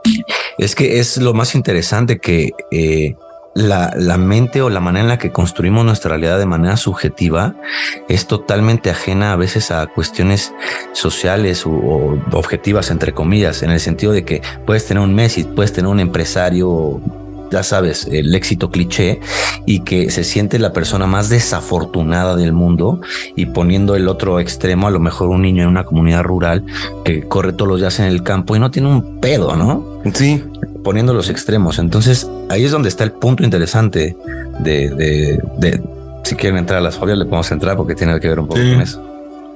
[0.58, 3.16] Es que es lo más interesante que eh,
[3.56, 7.56] la, la, mente o la manera en la que construimos nuestra realidad de manera subjetiva
[8.08, 10.54] es totalmente ajena a veces a cuestiones
[10.94, 15.44] sociales o, o, objetivas, entre comillas, en el sentido de que puedes tener un Messi,
[15.44, 17.02] puedes tener un empresario
[17.52, 19.20] ya sabes, el éxito cliché
[19.66, 23.02] y que se siente la persona más desafortunada del mundo
[23.36, 26.66] y poniendo el otro extremo, a lo mejor un niño en una comunidad rural
[27.04, 30.02] que corre todos los días en el campo y no tiene un pedo, ¿no?
[30.14, 30.44] Sí.
[30.84, 31.80] Poniendo los extremos.
[31.80, 34.16] Entonces ahí es donde está el punto interesante
[34.60, 35.82] de, de, de
[36.24, 38.60] si quieren entrar a las fobias, le podemos entrar porque tiene que ver un poco
[38.60, 38.72] sí.
[38.72, 39.06] con eso.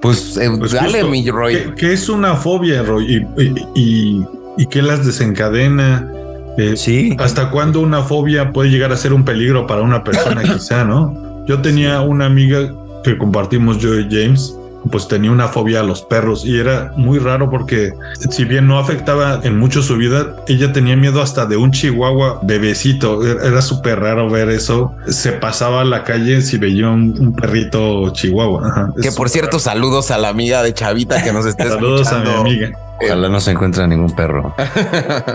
[0.01, 1.55] Pues, eh, pues dale, justo, mi Roy.
[1.55, 3.25] ¿qué, ¿qué, es una fobia, Roy?
[3.37, 4.25] ¿Y, y, y,
[4.57, 6.11] y qué las desencadena?
[6.57, 7.15] Eh, sí.
[7.19, 11.45] ¿Hasta cuándo una fobia puede llegar a ser un peligro para una persona, quizá, no?
[11.47, 14.55] Yo tenía una amiga que compartimos yo y James,
[14.91, 17.93] pues tenía una fobia a los perros y era muy raro porque
[18.29, 22.39] si bien no afectaba en mucho su vida, ella tenía miedo hasta de un chihuahua
[22.43, 23.23] bebecito.
[23.25, 24.93] Era súper raro ver eso.
[25.07, 28.67] Se pasaba a la calle si veía un, un perrito chihuahua.
[28.67, 29.59] Ajá, que por cierto, raro.
[29.59, 32.31] saludos a la amiga de Chavita que nos esté Saludos escuchando.
[32.31, 32.71] a mi amiga.
[33.05, 34.55] Ojalá no se encuentre ningún perro.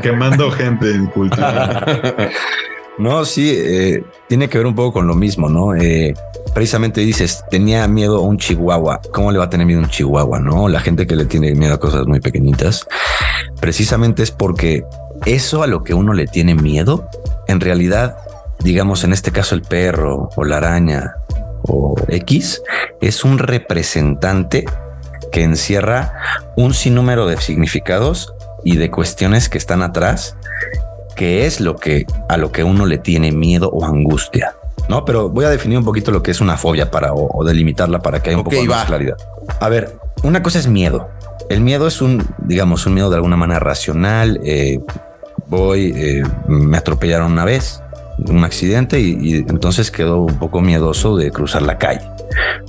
[0.02, 1.84] Quemando gente en cultura.
[2.98, 5.74] No, sí, eh, tiene que ver un poco con lo mismo, ¿no?
[5.74, 6.14] Eh,
[6.52, 9.00] precisamente dices, tenía miedo a un chihuahua.
[9.12, 10.68] ¿Cómo le va a tener miedo a un chihuahua, no?
[10.68, 12.86] La gente que le tiene miedo a cosas muy pequeñitas,
[13.60, 14.84] precisamente es porque
[15.26, 17.08] eso a lo que uno le tiene miedo,
[17.46, 18.16] en realidad,
[18.58, 21.14] digamos, en este caso el perro o la araña
[21.62, 22.62] o X,
[23.00, 24.64] es un representante
[25.30, 26.14] que encierra
[26.56, 28.34] un sinnúmero de significados
[28.64, 30.36] y de cuestiones que están atrás
[31.18, 34.54] que es lo que a lo que uno le tiene miedo o angustia.
[34.88, 37.44] No, pero voy a definir un poquito lo que es una fobia para o, o
[37.44, 39.16] delimitarla para que haya un okay, poco más claridad.
[39.58, 41.08] A ver, una cosa es miedo.
[41.50, 44.38] El miedo es un, digamos, un miedo de alguna manera racional.
[44.44, 44.78] Eh,
[45.48, 47.82] voy, eh, me atropellaron una vez,
[48.26, 52.08] un accidente y, entonces quedo un poco miedoso de cruzar la calle,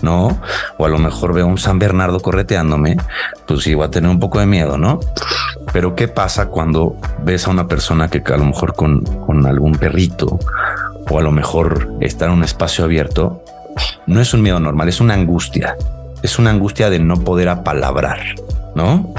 [0.02, 0.40] ¿no?
[0.78, 2.98] O a lo mejor veo un San Bernardo correteándome,
[3.48, 5.00] pues sí, voy a tener un poco de miedo, ¿no?
[5.74, 9.74] Pero ¿qué pasa cuando ves a una persona que a lo mejor con, con algún
[9.74, 10.40] perrito
[11.10, 13.44] o a lo mejor está en un espacio abierto?
[14.08, 15.76] No es un miedo normal, es una angustia.
[16.22, 18.20] Es una angustia de no poder apalabrar,
[18.76, 19.14] ¿no?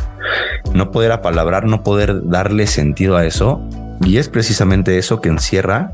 [0.74, 3.62] No poder apalabrar, no poder darle sentido a eso.
[4.04, 5.92] Y es precisamente eso que encierra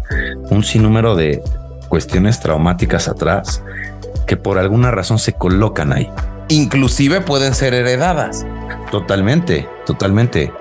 [0.50, 1.42] un sinnúmero de
[1.88, 3.62] cuestiones traumáticas atrás
[4.26, 6.10] que por alguna razón se colocan ahí.
[6.48, 8.46] Inclusive pueden ser heredadas.
[8.90, 10.52] Totalmente, totalmente.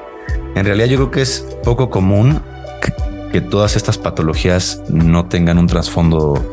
[0.56, 2.42] En realidad yo creo que es poco común
[2.82, 2.94] que,
[3.32, 6.44] que todas estas patologías no tengan un trasfondo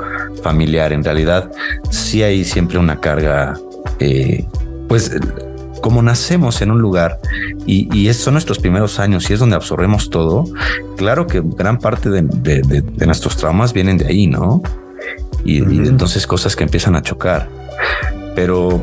[0.43, 0.93] familiar.
[0.93, 1.51] En realidad
[1.91, 3.55] sí hay siempre una carga,
[4.01, 4.45] eh,
[4.89, 5.11] pues
[5.83, 7.21] como nacemos en un lugar
[7.67, 10.45] y, son nuestros primeros años y es donde absorbemos todo,
[10.97, 14.63] claro que gran parte de, de, de, de nuestros traumas vienen de ahí, ¿no?
[15.45, 15.85] Y, uh -huh.
[15.85, 17.49] y entonces cosas que empiezan a chocar.
[18.35, 18.81] Pero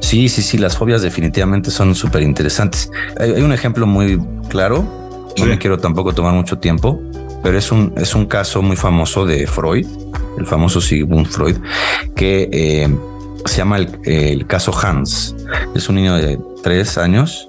[0.00, 2.90] Sí, sí, sí, las fobias definitivamente son súper interesantes.
[3.18, 4.82] Hay, hay, un ejemplo muy claro,
[5.38, 6.98] no me quiero tampoco tomar mucho tiempo,
[7.42, 9.86] pero es un, es un caso muy famoso de Freud,
[10.38, 11.56] el famoso Sigmund Freud,
[12.14, 12.88] que eh,
[13.44, 15.34] se llama el, el, caso Hans.
[15.74, 17.48] Es un niño de tres años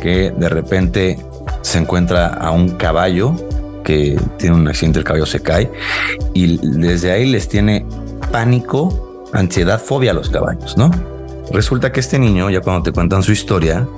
[0.00, 1.18] que de repente
[1.62, 3.34] se encuentra a un caballo
[3.84, 5.70] que tiene un accidente, el caballo se cae
[6.34, 7.86] y desde ahí les tiene
[8.30, 10.90] pánico, ansiedad, fobia a los caballos, ¿no?
[11.52, 13.88] Resulta que este niño, ya cuando te cuentan su historia,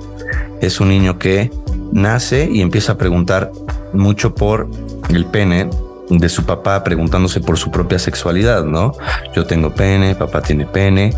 [0.61, 1.51] es un niño que
[1.91, 3.51] nace y empieza a preguntar
[3.93, 4.69] mucho por
[5.09, 5.69] el pene
[6.19, 8.93] de su papá, preguntándose por su propia sexualidad, ¿no?
[9.35, 11.13] Yo tengo pene, papá tiene pene,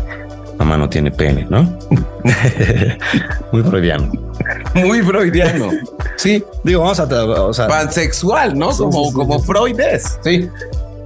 [0.58, 1.62] mamá no tiene pene, ¿no?
[3.52, 4.10] Muy freudiano.
[4.74, 5.70] Muy freudiano.
[6.16, 7.04] Sí, digo, vamos a...
[7.42, 8.70] O sea, Pansexual, ¿no?
[8.70, 10.18] Como, como Freud es.
[10.22, 10.48] Sí.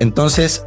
[0.00, 0.64] Entonces,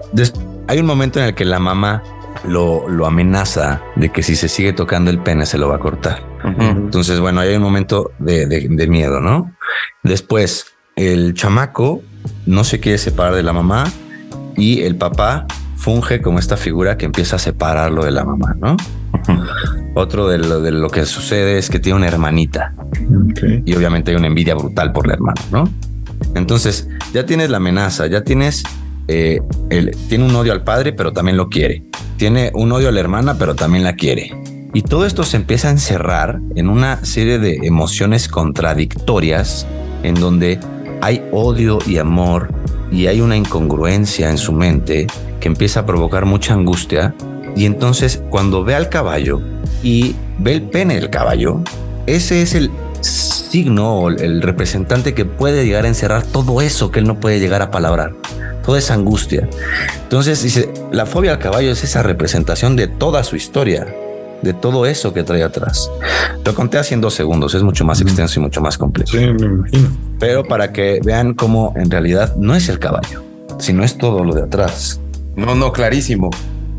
[0.67, 2.03] hay un momento en el que la mamá
[2.43, 5.79] lo, lo, amenaza de que si se sigue tocando el pene se lo va a
[5.79, 6.21] cortar.
[6.43, 6.71] Uh -huh.
[6.71, 9.55] Entonces, bueno, hay un momento de, de, de, miedo, ¿no?
[10.03, 10.65] Después,
[11.01, 12.01] el chamaco
[12.45, 13.91] no se quiere separar de la mamá
[14.55, 18.77] y el papá funge como esta figura que empieza a separarlo de la mamá, ¿no?
[19.95, 22.73] Otro de lo, de lo, que sucede es que tiene una hermanita
[23.31, 23.61] okay.
[23.65, 25.69] y obviamente hay una envidia brutal por la hermana, ¿no?
[26.35, 28.63] Entonces, ya tienes la amenaza, ya tienes
[29.07, 31.83] eh, él tiene un odio al padre, pero también lo quiere.
[32.17, 34.31] Tiene un odio a la hermana, pero también la quiere.
[34.73, 39.67] Y todo esto se empieza a encerrar en una serie de emociones contradictorias
[40.03, 40.59] en donde
[41.01, 42.49] hay odio y amor
[42.91, 45.07] y hay una incongruencia en su mente
[45.39, 47.13] que empieza a provocar mucha angustia.
[47.55, 49.41] Y entonces cuando ve al caballo
[49.83, 51.61] y ve el pene del caballo,
[52.05, 56.99] ese es el signo o el representante que puede llegar a encerrar todo eso que
[56.99, 58.13] él no puede llegar a palabrar
[58.63, 59.49] toda esa angustia.
[60.03, 63.87] Entonces dice, la fobia al caballo es esa representación de toda su historia,
[64.41, 65.89] de todo eso que trae atrás.
[66.43, 69.11] Lo conté así en dos segundos, es mucho más extenso y mucho más complejo.
[69.11, 69.89] Sí, me imagino.
[70.19, 73.23] Pero para que vean cómo en realidad no es el caballo,
[73.59, 74.99] sino es todo lo de atrás.
[75.35, 76.29] No, no, clarísimo.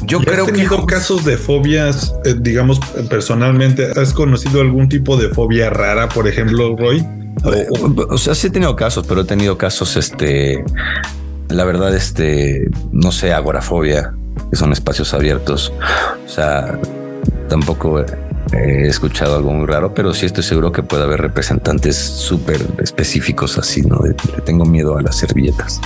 [0.05, 3.89] Yo ¿Y creo has que tenido casos de fobias, eh, digamos, personalmente?
[3.97, 7.07] ¿Has conocido algún tipo de fobia rara, por ejemplo, Roy?
[7.45, 10.65] O, o sea, sí he tenido casos, pero he tenido casos, este,
[11.49, 14.13] la verdad, este, no sé, agorafobia,
[14.51, 15.73] que son espacios abiertos.
[16.27, 16.79] O sea,
[17.53, 18.03] tampoco
[18.55, 23.59] he escuchado algo muy raro, pero sí estoy seguro que puede haber representantes súper específicos
[23.59, 23.99] así, ¿no?
[23.99, 25.79] De, de tengo miedo a las servilletas.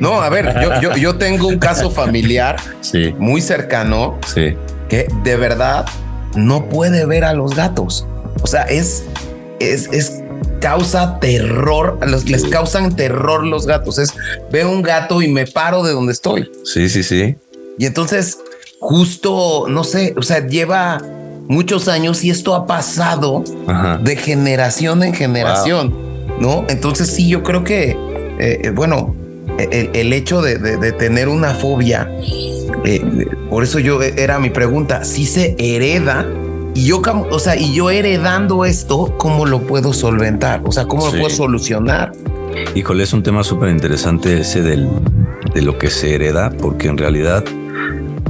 [0.00, 4.56] No, a ver, yo, yo, yo tengo un caso familiar Sí, muy cercano sí.
[4.88, 5.86] que de verdad
[6.34, 8.04] no puede ver a los gatos.
[8.42, 9.04] O sea, es,
[9.60, 10.20] es, es
[10.60, 13.98] causa terror, los- les causan terror los gatos.
[13.98, 14.12] Es
[14.50, 16.50] veo un gato y me paro de donde estoy.
[16.64, 17.36] Sí, sí, sí.
[17.78, 18.38] Y entonces,
[18.80, 21.00] justo, no sé, o sea, lleva
[21.48, 23.98] muchos años y esto ha pasado Ajá.
[23.98, 25.94] de generación en generación,
[26.40, 26.64] ¿no?
[26.68, 27.90] Entonces sí, yo creo que,
[28.38, 29.14] eh, eh, bueno,
[29.58, 32.08] el, el hecho de, de- de tener una fobia,
[32.84, 36.26] eh, por eso yo era mi pregunta, si se hereda
[36.74, 40.60] y yo, o sea, y yo heredando esto, ¿cómo lo puedo solventar?
[40.64, 41.16] O sea, ¿cómo Sí.
[41.16, 42.12] lo puedo solucionar?
[42.74, 44.88] Híjole, es un tema súper interesante ese del,
[45.54, 47.44] de lo que se hereda, porque en realidad,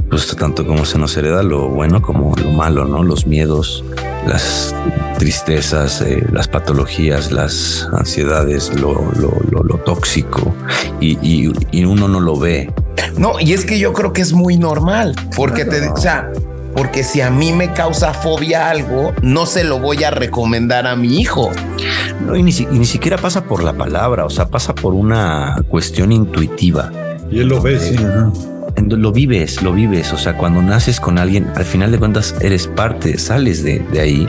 [0.09, 3.03] pues tanto como se nos hereda lo bueno como lo malo, ¿no?
[3.03, 3.83] Los miedos,
[4.27, 4.73] las
[5.17, 10.55] tristezas, eh, las patologías, las ansiedades, lo, lo, lo, lo tóxico,
[10.99, 12.71] y, y, y uno no lo ve.
[13.17, 16.31] No, y es que yo creo que es muy normal, porque te, o sea,
[16.75, 20.95] porque si a mí me causa fobia algo, no se lo voy a recomendar a
[20.95, 21.51] mi hijo.
[22.25, 24.93] No, y, ni, si- y ni siquiera pasa por la palabra, o sea, pasa por
[24.93, 26.91] una cuestión intuitiva.
[27.31, 27.95] Y él lo ve, sí.
[27.97, 28.31] ajá.
[28.87, 30.13] Lo vives, lo vives.
[30.13, 33.99] O sea, cuando naces con alguien, al final de cuentas eres parte, sales de, de
[33.99, 34.27] ahí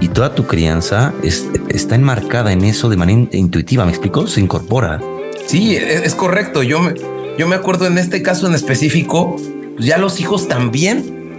[0.00, 3.84] y toda tu crianza es- está enmarcada en eso de manera in- intuitiva.
[3.84, 4.26] ¿Me explico?
[4.26, 5.00] Se incorpora.
[5.46, 6.62] Sí, es, es correcto.
[6.62, 6.94] Yo me,
[7.38, 9.36] yo me acuerdo en este caso en específico,
[9.76, 11.38] pues ya los hijos también.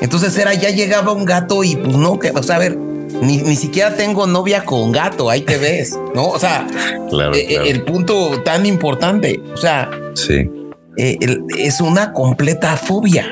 [0.00, 3.38] Entonces era, ya llegaba un gato y pues no, que, o sea, a ver, ni,
[3.38, 6.26] ni siquiera tengo novia con gato, ahí te ves, ¿no?
[6.28, 6.66] O sea,
[7.10, 7.32] Claro.
[7.34, 10.50] eh, eh, el punto tan importante, o sea, Sí,
[10.96, 13.26] eh, el- es una completa fobia,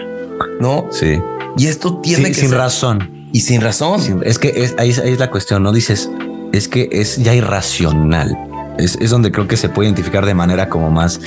[0.60, 0.86] ¿no?
[0.90, 1.20] sí.
[1.58, 3.28] Y esto tiene Sí, que sin ser- razón.
[3.32, 4.00] y sin razón.
[4.00, 5.70] Sin- Es que es, ahí, es- ahí es la cuestión, ¿no?
[5.72, 6.08] Dices,
[6.52, 8.38] es que es ya irracional.
[8.78, 11.20] Es, es donde creo que se puede identificar de manera como más,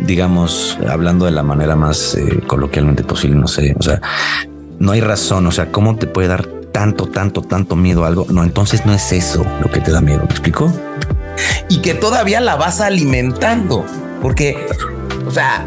[0.00, 4.00] digamos, hablando de la manera más eh, coloquialmente posible, no sé, o sea,
[4.80, 8.26] no hay razón, o sea, ¿cómo te puede dar tanto, tanto, tanto miedo a algo?
[8.30, 10.72] No, entonces no es eso lo que te da miedo, ¿me explico?
[11.68, 13.84] y que todavía la vas alimentando,
[14.20, 14.66] porque,
[15.26, 15.64] o sea,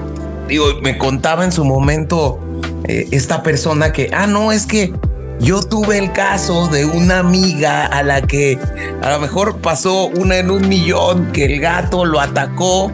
[0.47, 2.39] digo, me contaba en su momento
[2.85, 4.93] eh, esta persona que, ah, no, es que
[5.39, 8.57] yo tuve el caso de una amiga a la que
[9.01, 12.91] a lo mejor pasó una en un millón, que el gato lo atacó,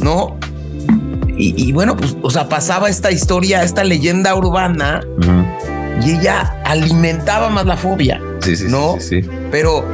[0.00, 0.36] ¿no?
[1.36, 5.00] Y, y bueno, pues, o sea, pasaba esta historia, esta leyenda urbana,
[6.04, 8.20] y ella alimentaba más la fobia.
[8.40, 8.96] Sí, sí, No.
[8.98, 9.84] sí, sí, Pero,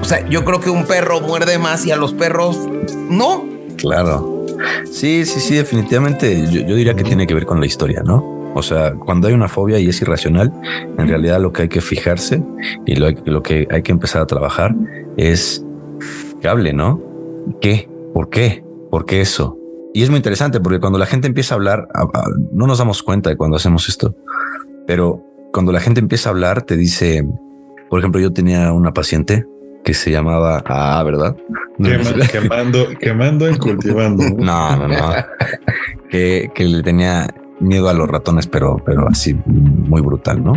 [0.00, 2.58] o sea, yo creo que un perro muerde más y a los perros
[3.08, 3.44] no.
[3.76, 4.39] claro.
[4.90, 8.38] Sí, sí, sí, definitivamente yo, yo diría que tiene que ver con la historia, ¿no?
[8.54, 10.52] O sea, cuando hay una fobia y es irracional,
[10.98, 12.42] en realidad lo que hay que fijarse
[12.84, 14.74] y lo, lo que hay que empezar a trabajar
[15.16, 15.64] es
[16.40, 17.00] que hable, ¿no?
[17.60, 17.88] ¿Qué?
[18.12, 18.64] ¿Por qué?
[18.90, 19.56] ¿Por qué eso?
[19.94, 22.78] Y es muy interesante porque cuando la gente empieza a hablar, a- a- no nos
[22.78, 24.16] damos cuenta de cuando hacemos esto,
[24.86, 27.24] pero cuando la gente empieza a hablar, te dice,
[27.88, 29.46] por ejemplo, yo tenía una paciente
[29.84, 31.36] que se llamaba, ah, ¿verdad?
[31.78, 34.22] Quema- quemando, quemando y cultivando.
[34.24, 34.36] ¿no?
[34.44, 35.14] No, no, no.
[36.10, 37.28] que, que le tenía
[37.60, 40.52] miedo a los ratones, pero, pero así muy brutal, ¿no?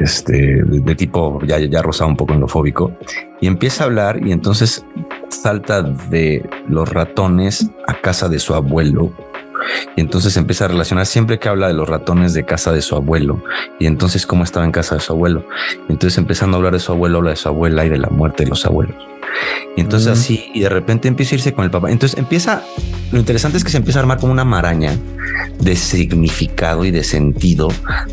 [0.00, 0.32] Este
[0.64, 2.92] de, de tipo ya, ya rozaba un poco en lo fóbico
[3.40, 4.84] y empieza a hablar y entonces
[5.28, 9.12] salta de los ratones a casa de su abuelo.
[9.96, 12.96] Y entonces empieza a relacionar siempre que habla de los ratones de casa de su
[12.96, 13.42] abuelo.
[13.78, 15.46] Y entonces cómo estaba en casa de su abuelo.
[15.88, 18.08] Y entonces empezando a hablar de su abuelo, habla de su abuela y de la
[18.08, 18.96] muerte de los abuelos.
[19.76, 21.90] Y entonces así, y de repente empieza a irse con el papá.
[21.90, 22.62] Entonces empieza,
[23.10, 24.94] lo interesante es que se empieza a armar como una maraña
[25.58, 27.68] de significado y de sentido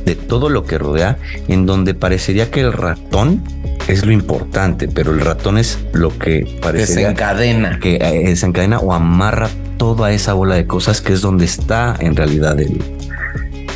[0.06, 1.18] de todo lo que rodea,
[1.48, 3.44] en donde parecería que el ratón
[3.88, 7.80] es lo importante, pero el ratón es lo que parecería Desencadena.
[7.80, 9.50] que eh, desencadena o amarra
[9.80, 12.84] toda esa bola de cosas que es donde está en realidad el,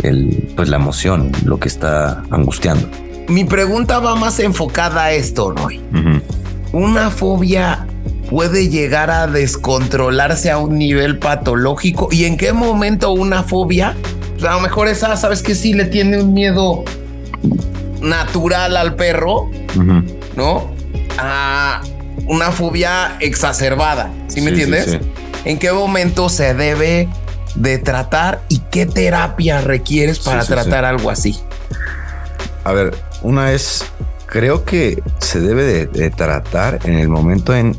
[0.03, 2.87] el pues la emoción, lo que está angustiando.
[3.27, 5.81] Mi pregunta va más enfocada a esto, Roy.
[6.73, 7.87] Una fobia
[8.29, 13.95] puede llegar a descontrolarse a un nivel patológico y en qué momento una fobia,
[14.33, 16.83] pues, a lo mejor esa, sabes que sí le tiene un miedo
[18.01, 19.49] natural al perro,
[20.35, 20.69] ¿no?
[21.17, 21.81] A
[22.27, 24.99] una fobia exacerbada, ¿sí me entiendes?
[25.45, 27.09] ¿En qué momento se debe
[27.55, 31.39] de tratar y qué terapia requieres para tratar algo así?
[32.63, 33.85] A ver, una es,
[34.25, 37.75] creo que se debe de, tratar en el momento en,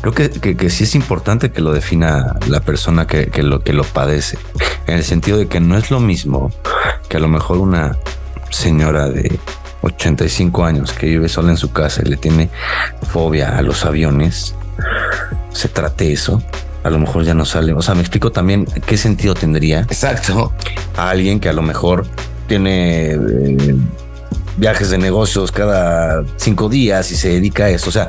[0.00, 3.84] creo que, que, sí es importante que lo defina la persona que, lo, que lo
[3.84, 4.38] padece,
[4.86, 6.50] en el sentido de que no es lo mismo
[7.08, 7.96] que a lo mejor una
[8.50, 9.38] señora de
[9.82, 12.50] 85 años que vive sola en su casa y le tiene
[13.12, 14.56] fobia a los aviones,
[15.52, 16.42] se trate eso,
[16.88, 17.72] a lo mejor ya no sale.
[17.72, 19.80] O sea, me explico también qué sentido tendría.
[19.80, 20.52] Exacto.
[20.96, 22.06] A alguien que a lo mejor
[22.46, 23.76] tiene eh,
[24.56, 27.90] viajes de negocios cada cinco días y se dedica a eso.
[27.90, 28.08] O sea,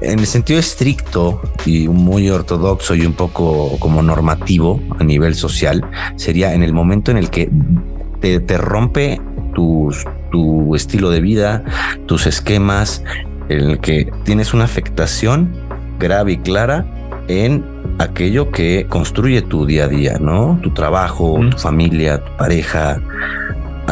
[0.00, 5.84] en el sentido estricto y muy ortodoxo y un poco como normativo a nivel social,
[6.16, 7.50] sería en el momento en el que
[8.20, 9.20] te, te rompe
[9.54, 11.64] tus, tu estilo de vida,
[12.06, 13.02] tus esquemas,
[13.48, 15.52] en el que tienes una afectación
[15.98, 16.86] grave y clara
[17.28, 20.58] en aquello que construye tu día a día, ¿no?
[20.62, 23.00] Tu trabajo, tu familia, tu pareja.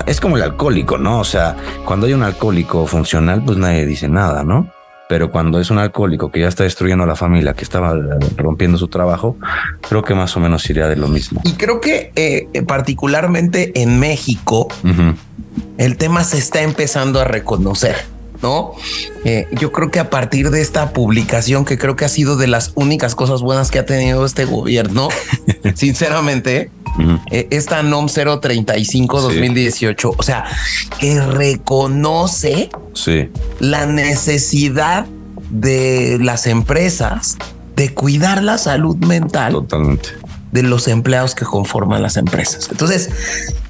[0.07, 1.21] Es como el alcohólico, ¿no?
[1.21, 4.71] O sea, cuando hay un alcohólico funcional, pues nadie dice nada, ¿no?
[5.09, 7.99] Pero cuando es un alcohólico que ya está destruyendo a la familia, que estaba
[8.37, 9.37] rompiendo su trabajo,
[9.89, 11.41] creo que más o menos iría de lo mismo.
[11.45, 14.69] Y creo que eh, particularmente en México,
[15.79, 17.97] el tema se está empezando a reconocer.
[18.43, 18.73] ¿No?
[19.25, 22.47] Eh, yo creo que a partir de esta publicación, que creo que ha sido de
[22.47, 25.09] las únicas cosas buenas que ha tenido este gobierno,
[25.75, 26.71] sinceramente,
[27.31, 30.45] eh, esta NOM 035 2018, o sea,
[30.99, 32.71] que reconoce
[33.61, 35.07] la necesidad
[35.51, 37.37] de las empresas
[37.77, 40.11] de cuidar la salud mental Totalmente.
[40.53, 42.69] de los empleados que conforman las empresas.
[42.71, 43.11] Entonces,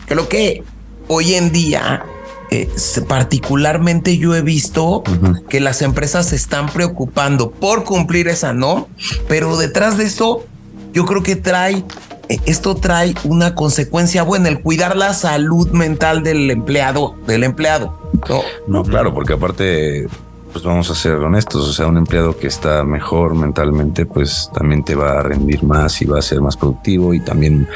[0.06, 0.62] creo que
[1.08, 2.04] hoy en día
[2.50, 2.68] eh,
[3.06, 5.02] particularmente yo he visto
[5.48, 8.88] que las empresas se están preocupando por cumplir esa no,
[9.28, 10.44] pero detrás de eso
[10.92, 11.84] yo creo que trae
[12.28, 17.98] eh, esto trae una consecuencia buena, el cuidar la salud mental del empleado, del empleado.
[18.28, 20.06] No, no claro, porque aparte
[20.52, 24.84] pues vamos a ser honestos, o sea, un empleado que está mejor mentalmente, pues también
[24.84, 27.68] te va a rendir más y va a ser más productivo y también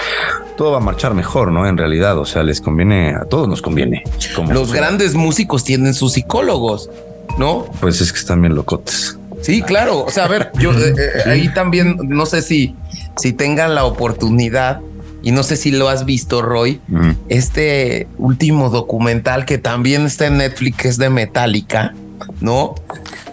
[0.57, 1.67] todo va a marchar mejor, ¿no?
[1.67, 4.03] En realidad, o sea, les conviene, a todos nos conviene.
[4.35, 6.91] Como Los grandes músicos tienen sus psicólogos,
[7.39, 7.67] ¿no?
[7.81, 9.19] Pues es que están bien locotes.
[9.43, 10.05] Sí, claro.
[10.05, 12.75] O sea, a ver, yo eh, eh, ahí también no sé si,
[13.17, 14.81] si tengan la oportunidad
[15.23, 16.81] y no sé si lo has visto, Roy,
[17.31, 21.95] este último documental que también está en Netflix, es de Metallica,
[22.41, 22.75] ¿no?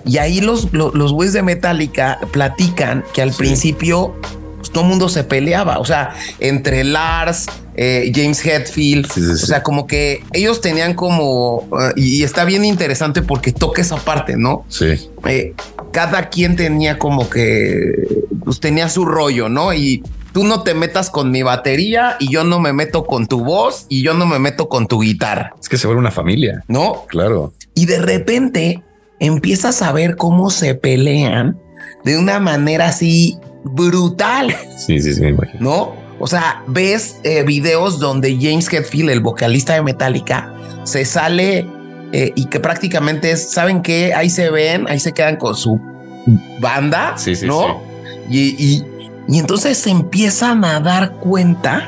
[0.06, 4.16] Y ahí los, los, güeyes de Metallica platican que al principio
[4.58, 9.64] pues, todo el mundo se peleaba, o sea, entre Lars, eh, James Hetfield, o sea,
[9.64, 14.66] como que ellos tenían como, eh, y, está bien interesante porque toca esa parte, ¿no?
[14.68, 15.10] Sí.
[15.26, 15.54] Eh,
[15.92, 17.92] cada quien tenía como que,
[18.44, 19.74] pues tenía su rollo, ¿no?
[19.74, 23.44] Y tú no te metas con mi batería y yo no me meto con tu
[23.44, 25.54] voz y yo no me meto con tu guitarra.
[25.60, 26.64] Es que se vuelve una familia.
[26.68, 27.54] No, claro.
[27.74, 28.84] Y de repente
[29.20, 31.60] empiezas a ver cómo se pelean
[32.04, 34.56] de una manera así brutal.
[34.78, 35.60] Sí, sí, sí, me imagino.
[35.60, 36.02] ¿No?
[36.20, 40.54] O sea, ves eh, videos donde James Hetfield, el vocalista de Metallica,
[40.84, 41.66] se sale
[42.12, 44.14] eh, y que prácticamente es, ¿saben qué?
[44.14, 45.80] Ahí se ven, ahí se quedan con su
[46.60, 47.82] banda, sí, sí, ¿no?
[48.30, 48.56] Sí.
[48.58, 48.86] Y,
[49.28, 51.88] y entonces se empiezan a dar cuenta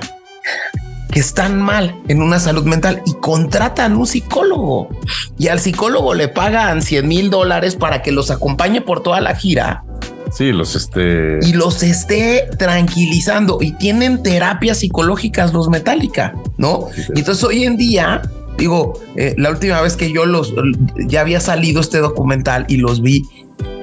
[1.13, 4.89] que están mal en una salud mental y contratan un psicólogo
[5.37, 9.35] y al psicólogo le pagan 100 mil dólares para que los acompañe por toda la
[9.35, 9.83] gira.
[10.31, 16.87] Sí, los esté y los esté tranquilizando y tienen terapias psicológicas los Metallica, no?
[17.13, 18.23] Y entonces hoy en día
[18.57, 20.53] digo, eh, la última vez que yo los
[21.07, 23.23] ya había salido este documental y los vi,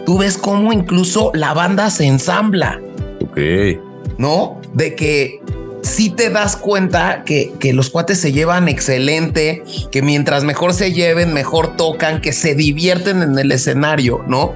[0.05, 2.81] tú ves cómo incluso la banda se ensambla.
[3.21, 3.39] Ok.
[4.19, 5.41] No de que
[6.01, 10.95] si te das cuenta que, que, los cuates se llevan excelente, que mientras mejor se
[10.95, 14.55] lleven, mejor tocan, que se divierten en el escenario, ¿no?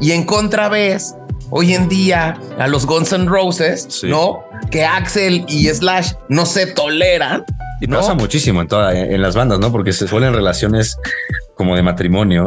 [0.00, 1.16] Y en contra ves
[1.50, 4.44] hoy en día a los Guns N' Roses, ¿no?
[4.70, 7.44] Que Axel y Slash no se toleran.
[7.80, 9.72] Y pasa muchísimo en, toda, en las bandas, ¿no?
[9.72, 10.98] Porque se suelen relaciones
[11.56, 12.46] como de matrimonio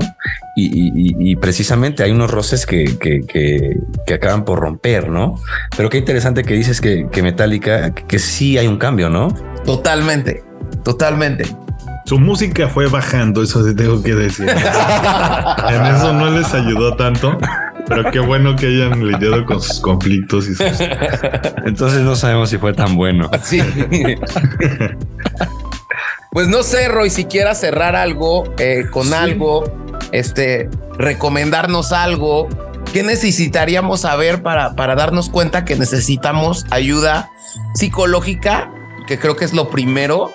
[0.60, 5.40] y, precisamente hay unos roces que, que, acaban por romper, ¿no?
[5.76, 9.30] Pero qué interesante que dices que, que Metallica, que, sí hay un cambio, ¿no?
[9.66, 10.44] Totalmente,
[10.84, 11.46] totalmente.
[12.06, 14.50] Su música fue bajando, eso sí tengo que decir.
[14.50, 17.38] en eso no les ayudó tanto.
[17.88, 20.80] Pero qué bueno que hayan lidiado con sus conflictos y sus...
[21.66, 23.30] Entonces no sabemos si fue tan bueno.
[23.44, 23.62] Sí.
[26.32, 29.64] pues no sé, Roy, si quieras cerrar algo eh, con algo,
[30.12, 32.48] este, recomendarnos algo.
[32.94, 37.30] ¿Qué necesitaríamos saber para, para darnos cuenta que necesitamos ayuda
[37.76, 38.72] psicológica?
[39.08, 40.32] Que creo que es lo primero,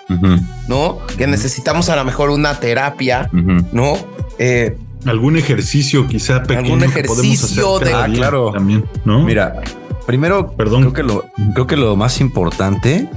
[0.69, 0.99] ¿no?
[1.17, 3.97] Que necesitamos a lo mejor una terapia, ¿no?
[4.39, 4.77] Eh,
[5.07, 9.61] algún ejercicio quizá pequeño algún ejercicio de ah, claro también no mira
[10.07, 13.09] primero perdón creo que lo creo que lo más importante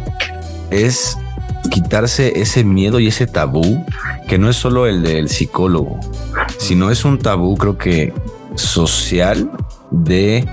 [0.70, 1.18] es
[1.70, 3.86] quitarse ese miedo y ese tabú
[4.28, 5.99] que no es solo el del psicólogo
[6.57, 8.13] sino es un tabú creo que
[8.55, 9.51] social
[9.91, 10.45] de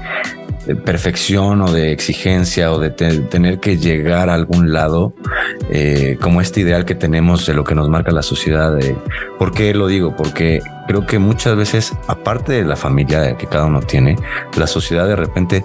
[0.85, 5.15] perfección o de exigencia o de tener que llegar a algún lado,
[5.71, 8.75] eh, como este ideal que tenemos de lo que nos marca la sociedad.
[8.75, 8.97] De,
[9.39, 10.17] ¿Por qué lo digo?
[10.17, 14.17] Porque creo que muchas veces, aparte de la familia que cada uno tiene,
[14.57, 15.65] la sociedad de repente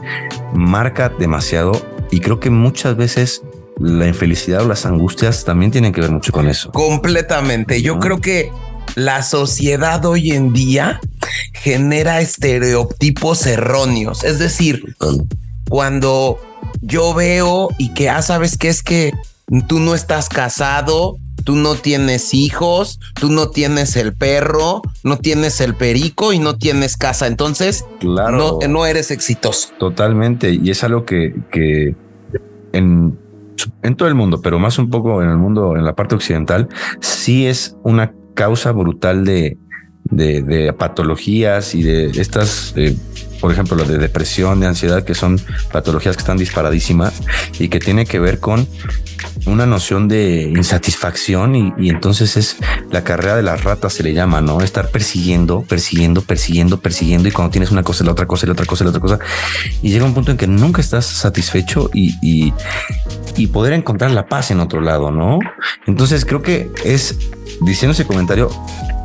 [0.54, 1.72] marca demasiado
[2.12, 3.44] y creo que muchas veces
[3.80, 6.72] la infelicidad o las angustias también tienen que ver mucho con eso.
[6.72, 7.82] Completamente.
[7.82, 8.52] Yo creo que
[8.96, 11.00] la sociedad hoy en día
[11.54, 14.24] genera estereotipos erróneos.
[14.24, 14.96] Es decir,
[15.70, 16.40] cuando
[16.82, 19.14] yo veo y que, ah, sabes que es que
[19.68, 25.62] tú no estás casado, tú no tienes hijos, tú no tienes el perro, no tienes
[25.62, 27.28] el perico y no tienes casa.
[27.28, 29.70] Entonces, claro, no, no eres exitoso.
[29.80, 30.52] Totalmente.
[30.52, 31.96] Y es algo que, que
[32.74, 33.18] en,
[33.84, 36.68] en todo el mundo, pero más un poco en el mundo, en la parte occidental,
[37.00, 39.58] sí es una causa brutal de,
[40.12, 42.96] de, patologías y de estas, eh,
[43.40, 45.40] por ejemplo, lo de depresión, de ansiedad, que son
[45.72, 47.14] patologías que están disparadísimas
[47.60, 48.68] y que tiene que ver con
[49.46, 52.58] una noción de insatisfacción y, entonces es
[52.92, 54.62] la carrera de las ratas se le llama, ¿no?
[54.62, 58.66] Estar persiguiendo, persiguiendo, persiguiendo, persiguiendo y cuando tienes una cosa, la otra cosa, la otra
[58.66, 59.20] cosa, la otra cosa
[59.82, 62.54] y llega un punto en que nunca estás satisfecho y, y,
[63.38, 65.40] y poder encontrar la paz en otro lado, ¿no?
[65.88, 67.16] Entonces creo que es
[67.62, 68.50] diciendo ese comentario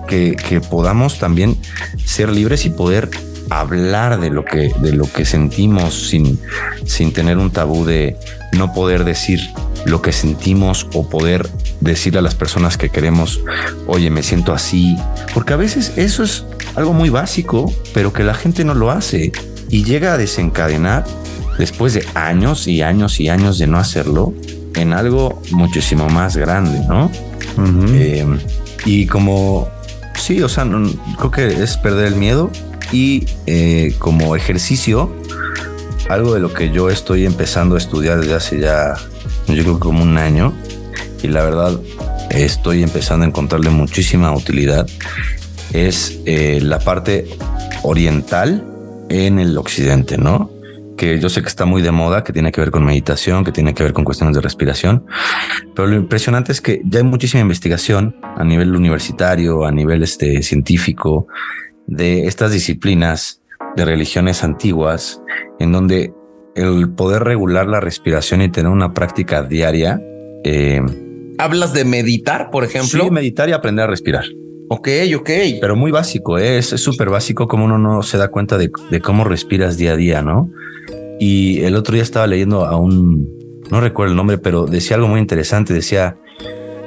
[0.07, 1.57] que, que podamos también
[2.05, 3.11] ser libres y poder
[3.51, 6.41] hablar de lo que, de lo que sentimos sin,
[6.87, 8.17] sin tener un tabú de
[8.53, 9.41] no poder decir
[9.85, 11.49] lo que sentimos o poder
[11.81, 13.41] decirle a las personas que queremos,
[13.87, 14.97] oye, me siento así,
[15.35, 16.45] porque a veces eso es
[16.75, 19.33] algo muy básico, pero que la gente no lo hace
[19.69, 21.05] y llega a desencadenar
[21.59, 24.33] después de años y años y años de no hacerlo
[24.75, 27.11] en algo muchísimo más grande, ¿no?
[27.95, 28.27] Eh,
[28.85, 29.69] y como,
[30.25, 30.67] sí, o sea,
[31.19, 32.51] creo que es perder el miedo
[32.93, 35.15] y eh, como ejercicio,
[36.09, 38.95] algo de lo que yo estoy empezando a estudiar desde hace ya,
[39.49, 40.55] yo creo que como un año,
[41.23, 41.79] y la verdad
[42.31, 44.89] estoy empezando a encontrarle muchísima utilidad,
[45.75, 47.29] es eh, la parte
[47.83, 48.65] oriental
[49.11, 50.51] en el occidente, ¿no?
[50.97, 53.53] Que yo sé que está muy de moda, que tiene que ver con meditación, que
[53.53, 55.07] tiene que ver con cuestiones de respiración.
[55.75, 60.43] Pero lo impresionante es que ya hay muchísima investigación a nivel universitario, a nivel este,
[60.43, 61.27] científico,
[61.87, 63.41] de estas disciplinas
[63.77, 65.21] de religiones antiguas,
[65.59, 66.13] en donde
[66.55, 70.01] el poder regular la respiración y tener una práctica diaria.
[70.45, 70.81] Eh,
[71.39, 73.05] ¿Hablas de meditar, por ejemplo?
[73.05, 74.25] Sí, meditar y aprender a respirar.
[74.69, 75.31] Ok, ok.
[75.61, 76.59] Pero muy básico, ¿eh?
[76.59, 79.97] es súper básico como uno no se da cuenta de, de, cómo respiras día a
[79.97, 80.51] día, ¿no?
[81.21, 83.29] Y el otro día estaba leyendo a un,
[83.71, 85.73] no recuerdo el nombre, pero decía algo muy interesante.
[85.75, 86.17] Decía,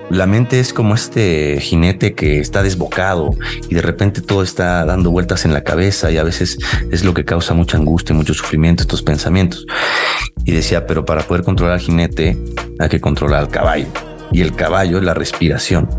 [0.10, 3.32] la mente es como este jinete que está desbocado
[3.70, 6.58] y de repente todo está dando vueltas en la cabeza y a veces
[6.92, 9.66] es lo que causa mucha angustia y mucho sufrimiento, estos pensamientos.
[10.46, 12.38] Y decía, pero para poder controlar al jinete
[12.80, 13.88] hay que controlar al caballo.
[14.32, 15.90] Y el caballo es la respiración.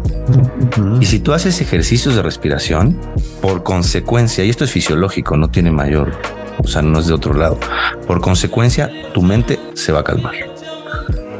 [1.00, 2.98] Y si tú haces ejercicios de respiración,
[3.40, 6.12] por consecuencia, y esto es fisiológico, no tiene mayor
[6.58, 7.58] o sea, no es de otro lado.
[8.06, 10.34] Por consecuencia, tu mente se va a calmar.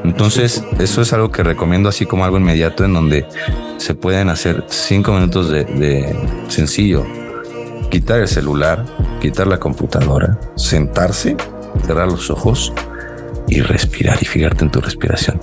[0.05, 3.27] Entonces, eso es algo que recomiendo así como algo inmediato en donde
[3.79, 6.17] se pueden hacer cinco minutos de,
[6.49, 7.05] sencillo.
[7.91, 8.85] Quitar el celular,
[9.21, 11.37] quitar la computadora, sentarse,
[11.85, 12.73] cerrar los ojos
[13.49, 15.41] y respirar y fijarte en tu respiración.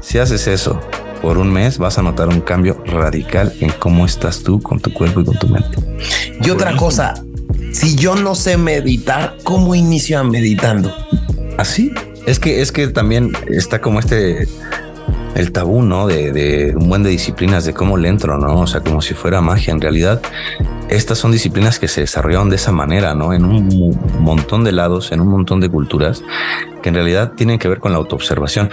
[0.00, 0.80] Si haces eso
[1.22, 4.92] por un mes, vas a notar un cambio radical en cómo estás tú con tu
[4.92, 5.78] cuerpo y con tu mente.
[6.42, 7.14] Y otra cosa,
[7.72, 10.92] si yo no sé meditar, ¿cómo inicio a meditando?
[11.58, 11.92] Así.
[12.26, 14.46] Es que, es que también está como este,
[15.34, 16.06] el tabú, ¿no?
[16.06, 18.60] De, un buen de disciplinas, de cómo le entro, ¿no?
[18.60, 19.72] O sea, como si fuera magia.
[19.72, 20.20] En realidad,
[20.88, 23.32] estas son disciplinas que se desarrollaron de esa manera, ¿no?
[23.32, 26.22] En un montón de lados, en un montón de culturas,
[26.82, 28.70] que en realidad tienen que ver con la autoobservación.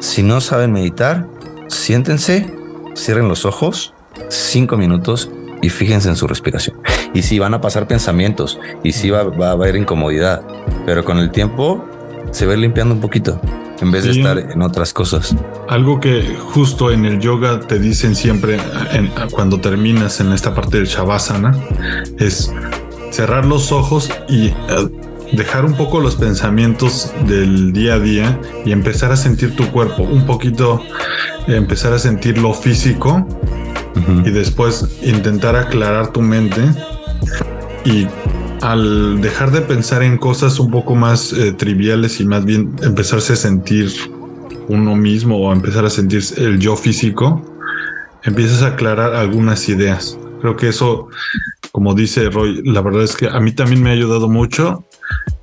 [0.00, 1.26] Si no saben meditar,
[1.68, 2.52] siéntense,
[2.94, 3.94] cierren los ojos,
[4.28, 5.30] cinco minutos
[5.62, 6.80] y fíjense en su respiración.
[7.14, 10.42] Y sí, van a pasar pensamientos y sí va, va a haber incomodidad,
[10.84, 11.84] pero con el tiempo
[12.30, 13.40] se ve limpiando un poquito
[13.80, 15.34] en vez de estar en otras cosas.
[15.68, 18.58] Algo que justo en el yoga te dicen siempre
[19.30, 21.56] cuando terminas en esta parte del shavasana
[22.18, 22.52] es
[23.10, 24.54] cerrar los ojos y eh,
[25.32, 30.02] dejar un poco los pensamientos del día a día y empezar a sentir tu cuerpo,
[30.02, 30.82] un poquito
[31.46, 33.26] empezar a sentir lo físico
[34.24, 36.60] y después intentar aclarar tu mente
[37.84, 38.06] y
[38.60, 43.34] al dejar de pensar en cosas un poco más eh, triviales y más bien empezarse
[43.34, 43.90] a sentir
[44.68, 47.42] uno mismo o empezar a sentir el yo físico,
[48.24, 50.18] empiezas a aclarar algunas ideas.
[50.40, 51.08] Creo que eso,
[51.72, 54.85] como dice Roy, la verdad es que a mí también me ha ayudado mucho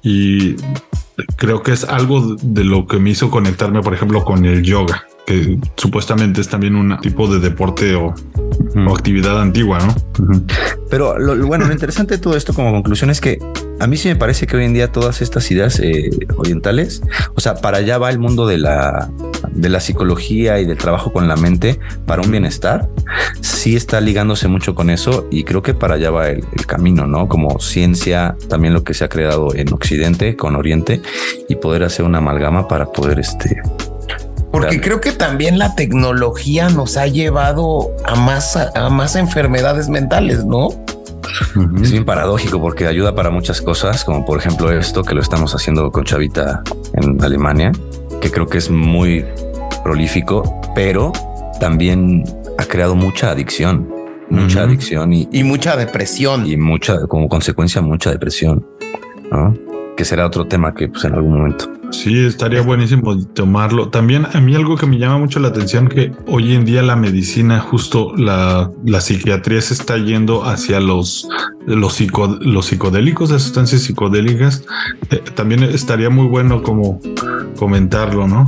[0.03, 0.55] y
[1.37, 5.05] creo que es algo de lo que me hizo conectarme, por ejemplo, con el yoga
[5.25, 8.13] que supuestamente es también un tipo de deporte o,
[8.93, 9.95] actividad antigua, ¿no?
[10.89, 13.39] Pero lo, bueno, lo interesante de todo esto como conclusión es que
[13.79, 17.01] a mí sí me parece que hoy en día todas estas ideas eh, orientales,
[17.35, 19.09] o sea, para allá va el mundo de la,
[19.51, 22.89] de la psicología y del trabajo con la mente para un bienestar,
[23.41, 27.07] sí está ligándose mucho con eso y creo que para allá va el, el camino,
[27.07, 27.27] ¿no?
[27.27, 31.01] Como ciencia, también lo que se ha creado en Occidente con Oriente
[31.49, 33.61] y poder hacer una amalgama para poder este
[34.53, 40.45] porque creo que también la tecnología nos ha llevado a más, a más enfermedades mentales,
[40.45, 40.69] ¿no?
[41.81, 45.55] Es bien paradójico porque ayuda para muchas cosas, como por ejemplo esto que lo estamos
[45.55, 46.61] haciendo con Chavita
[46.93, 47.71] en Alemania,
[48.21, 49.25] que creo que es muy
[49.83, 51.11] prolífico, pero
[51.59, 52.23] también
[52.59, 53.91] ha creado mucha adicción,
[54.29, 56.45] mucha adicción y, y, mucha depresión.
[56.45, 58.63] y mucha, como consecuencia, mucha depresión,
[59.31, 59.57] ¿no?
[59.97, 63.89] que será otro tema que pues en algún momento Sí, estaría buenísimo tomarlo.
[63.89, 66.95] También a mí algo que me llama mucho la atención que hoy en día la
[66.95, 71.29] medicina, justo la, la psiquiatría se está yendo hacia los,
[71.67, 72.01] los,
[72.41, 74.65] los psicodélicos, las sustancias psicodélicas.
[75.11, 76.99] Eh, también estaría muy bueno como
[77.57, 78.47] comentarlo, ¿no?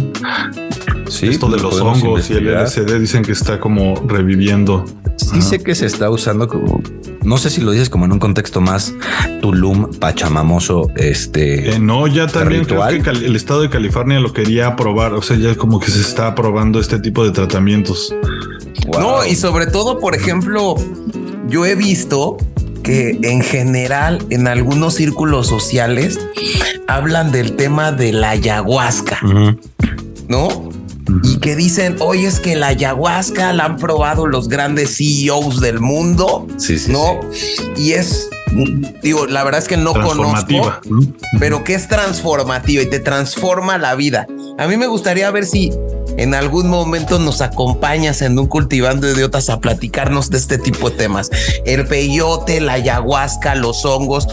[1.07, 4.85] Sí, Esto de los hongos y el LSD dicen que está como reviviendo.
[5.17, 6.81] Sí sé que se está usando como,
[7.23, 8.93] no sé si lo dices como en un contexto más
[9.41, 11.75] Tulum, Pachamamoso, este.
[11.75, 15.37] Eh, no, ya también creo que el estado de California lo quería aprobar, o sea,
[15.37, 18.13] ya como que se está aprobando este tipo de tratamientos.
[18.99, 20.75] No, y sobre todo, por ejemplo,
[21.47, 22.37] yo he visto
[22.83, 26.19] que en general en algunos círculos sociales
[26.87, 29.19] hablan del tema de la ayahuasca,
[30.27, 30.69] ¿no?
[31.23, 35.79] Y que dicen, hoy es que la ayahuasca la han probado los grandes CEOs del
[35.79, 37.19] mundo, sí, sí, ¿no?
[37.77, 38.29] Y es,
[39.01, 40.73] digo, la verdad es que no conozco,
[41.39, 44.27] pero que es transformativa y te transforma la vida.
[44.57, 45.71] A mí me gustaría ver si
[46.17, 50.97] en algún momento nos acompañas en un cultivando idiotas a platicarnos de este tipo de
[50.97, 51.29] temas.
[51.65, 54.27] El peyote, la ayahuasca, los hongos.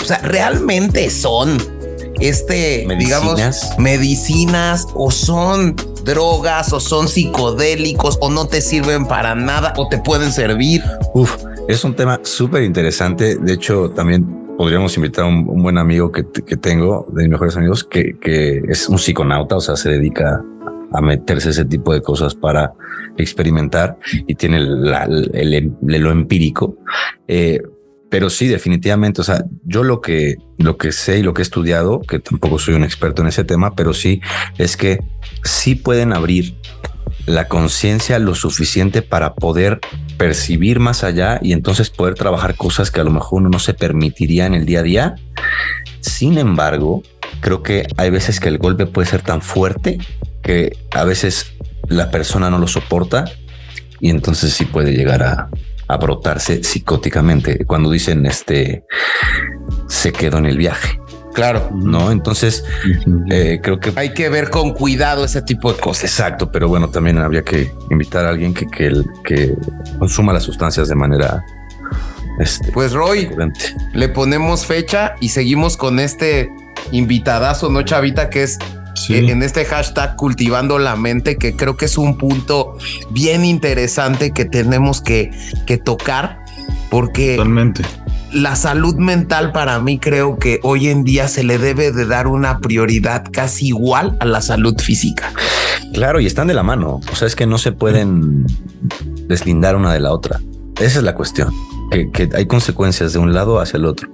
[0.00, 1.58] O sea, realmente son
[2.20, 3.40] este, digamos,
[3.78, 5.74] medicinas o son
[6.04, 10.82] drogas o son psicodélicos o no te sirven para nada o te pueden servir.
[11.14, 13.36] Uf, es un tema súper interesante.
[13.36, 16.22] De hecho, también podríamos invitar a un, buen amigo que,
[16.56, 18.16] tengo, de mis mejores amigos, que,
[18.68, 20.42] es un psiconauta, o sea, se dedica
[20.92, 22.74] a meterse ese tipo de cosas para
[23.16, 26.76] experimentar y tiene el, lo empírico.
[27.26, 27.62] Eh,
[28.12, 31.42] pero sí, definitivamente, o sea, yo lo que, lo que sé y lo que he
[31.42, 34.20] estudiado, que tampoco soy un experto en ese tema, pero sí
[34.58, 35.02] es que
[35.44, 36.54] sí pueden abrir
[37.24, 39.80] la conciencia lo suficiente para poder
[40.18, 43.72] percibir más allá y entonces poder trabajar cosas que a lo mejor uno no se
[43.72, 45.14] permitiría en el día a día.
[46.02, 47.02] Sin embargo,
[47.40, 49.96] creo que hay veces que el golpe puede ser tan fuerte
[50.42, 51.54] que a veces
[51.88, 53.24] la persona no lo soporta
[54.00, 55.48] y entonces sí puede llegar a,
[55.92, 57.64] a brotarse psicóticamente.
[57.66, 58.84] Cuando dicen este
[59.88, 60.98] se quedó en el viaje.
[61.34, 61.70] Claro.
[61.72, 62.64] No, entonces
[63.30, 66.04] eh, creo que hay que ver con cuidado ese tipo de cosas.
[66.04, 69.54] Exacto, pero bueno, también habría que invitar a alguien que, que, que
[69.98, 71.44] consuma las sustancias de manera.
[72.38, 73.30] Este, pues Roy,
[73.92, 76.50] le ponemos fecha y seguimos con este
[76.90, 78.30] invitadazo, ¿no, Chavita?
[78.30, 78.58] Que es
[79.08, 82.76] en este hashtag cultivando la mente, que creo que es un punto
[83.10, 85.30] bien interesante que tenemos que,
[85.66, 86.38] que tocar,
[86.90, 87.84] porque Totalmente.
[88.32, 92.26] la salud mental para mí creo que hoy en día se le debe de dar
[92.26, 95.32] una prioridad casi igual a la salud física.
[95.92, 98.46] Claro, y están de la mano, o sea, es que no se pueden
[99.28, 100.40] deslindar una de la otra.
[100.80, 101.52] Esa es la cuestión,
[101.90, 104.08] que, que hay consecuencias de un lado hacia el otro.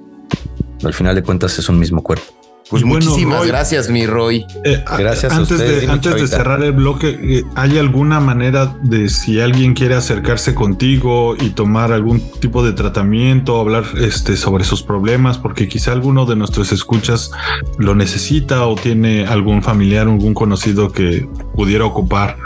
[0.85, 2.38] Al final de cuentas es un mismo cuerpo.
[2.71, 4.45] Pues muchísimas gracias, mi Roy.
[4.65, 9.41] Eh, gracias antes De, antes de cerrar el bloque, eh, ¿hay alguna manera de si
[9.41, 15.39] alguien quiere acercarse contigo y tomar algún tipo de tratamiento, hablar este, sobre sus problemas?
[15.39, 17.31] Porque quizá alguno de nuestros escuchas
[17.79, 22.37] lo necesita o tiene algún familiar, algún conocido que pudiera ocupar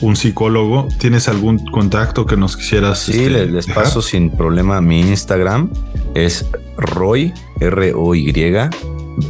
[0.00, 0.88] un psicólogo.
[0.98, 3.00] ¿Tienes algún contacto que nos quisieras?
[3.00, 5.70] Sí, este, les, paso sin problema mi Instagram.
[6.14, 6.46] Es
[6.76, 8.32] Roy, R-O-Y,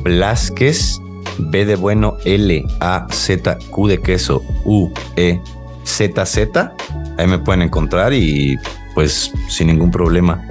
[0.03, 1.01] Blasquez,
[1.39, 5.41] B de bueno, L, A, Z, Q de queso, U, E,
[5.85, 6.75] Z, Z.
[7.19, 8.57] Ahí me pueden encontrar y
[8.95, 10.43] pues sin ningún problema.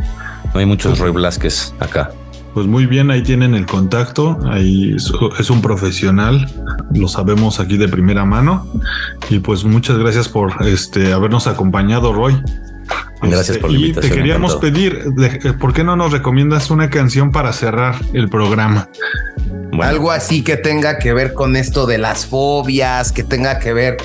[0.53, 2.11] No hay muchos Roy Blasquez acá.
[2.53, 6.47] Pues muy bien, ahí tienen el contacto, ahí es, un profesional,
[6.93, 8.67] lo sabemos aquí de primera mano.
[9.29, 12.35] Y pues muchas gracias por este habernos acompañado, Roy.
[13.21, 14.05] Gracias por la este, invitación.
[14.05, 18.29] Y te queríamos pedir, eh, ¿por qué no nos recomiendas una canción para cerrar el
[18.29, 18.89] programa?
[19.81, 23.97] Algo así que tenga que ver con esto de las fobias, que tenga que ver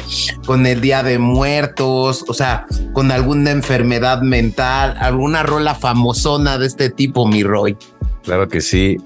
[0.47, 6.66] con el Día de Muertos, o sea, con alguna enfermedad mental, alguna rola famosona de
[6.66, 7.76] este tipo, mi Roy.
[8.22, 8.97] Claro que sí.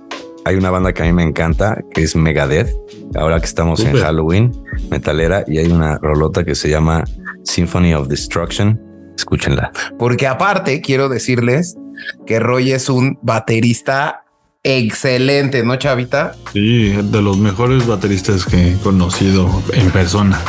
[0.45, 2.71] Hay una banda que a mí me encanta, que es Megadeth.
[3.15, 4.53] Ahora que estamos en Halloween,
[4.91, 7.05] metalera, y hay una rolota que se llama
[7.45, 8.88] Symphony of Destruction.
[9.19, 9.73] Escúchenla.
[9.99, 11.77] Porque aparte, quiero decirles
[12.25, 14.23] que Roy es un baterista
[14.63, 16.37] excelente, ¿no, Chavita?
[16.53, 20.41] Sí, de los mejores bateristas que he conocido en persona.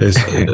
[0.00, 0.46] Es eh,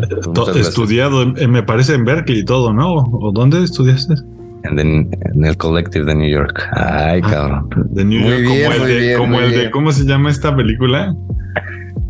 [0.55, 2.95] estudiado, me parece en Berkeley y todo, ¿no?
[2.95, 4.15] ¿O dónde estudiaste?
[4.63, 5.11] En,
[5.45, 6.63] el Collective de New York.
[6.73, 7.69] Ay, ah, cabrón.
[7.91, 11.13] De New York, como, el, de, como el de, ¿cómo se llama esta película?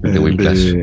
[0.02, 0.74] El de Whiplash.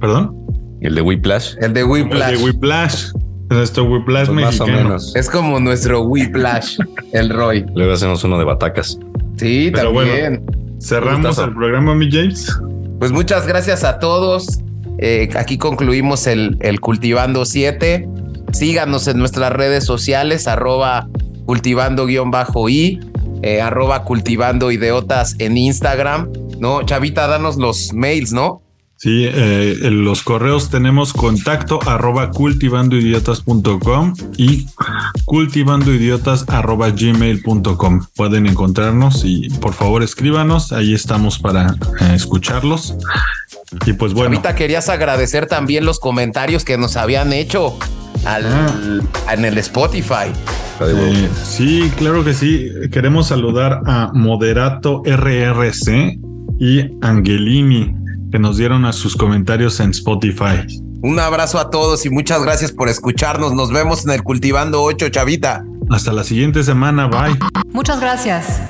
[0.00, 0.36] ¿Perdón?
[0.80, 1.54] El de Whiplash.
[1.60, 2.32] El de Whiplash.
[2.32, 3.12] El de Whiplash.
[3.48, 5.14] Nuestro Whiplash pues Más o menos.
[5.14, 6.78] Es como nuestro Whiplash,
[7.12, 7.64] el Roy.
[7.74, 8.98] Luego hacemos uno de batacas.
[9.36, 10.44] Sí, también.
[10.80, 12.58] cerramos el programa, mi James.
[12.98, 14.60] Pues muchas gracias a todos.
[14.98, 18.08] Eh, aquí concluimos el, el Cultivando 7.
[18.52, 21.08] Síganos en nuestras redes sociales, arroba
[21.44, 23.00] cultivando-i,
[23.42, 26.32] eh, arroba cultivando ideotas en Instagram.
[26.58, 28.62] No, Chavita, danos los mails, ¿no?
[28.98, 34.66] Sí, eh, en los correos tenemos contacto arroba cultivandoidiotas.com y
[35.26, 38.06] cultivandoidiotas arroba gmail.com.
[38.16, 42.96] Pueden encontrarnos y por favor escríbanos, ahí estamos para eh, escucharlos.
[43.84, 44.28] Y pues bueno.
[44.28, 47.78] Ahorita querías agradecer también los comentarios que nos habían hecho
[48.24, 49.00] al, ah.
[49.30, 50.32] en el Spotify.
[50.80, 52.70] Eh, sí, claro que sí.
[52.90, 56.18] Queremos saludar a Moderato RRC
[56.58, 60.66] y Angelini que nos dieron a sus comentarios en Spotify.
[61.02, 63.52] Un abrazo a todos y muchas gracias por escucharnos.
[63.52, 65.64] Nos vemos en el Cultivando 8, Chavita.
[65.90, 67.06] Hasta la siguiente semana.
[67.06, 67.38] Bye.
[67.72, 68.60] Muchas gracias.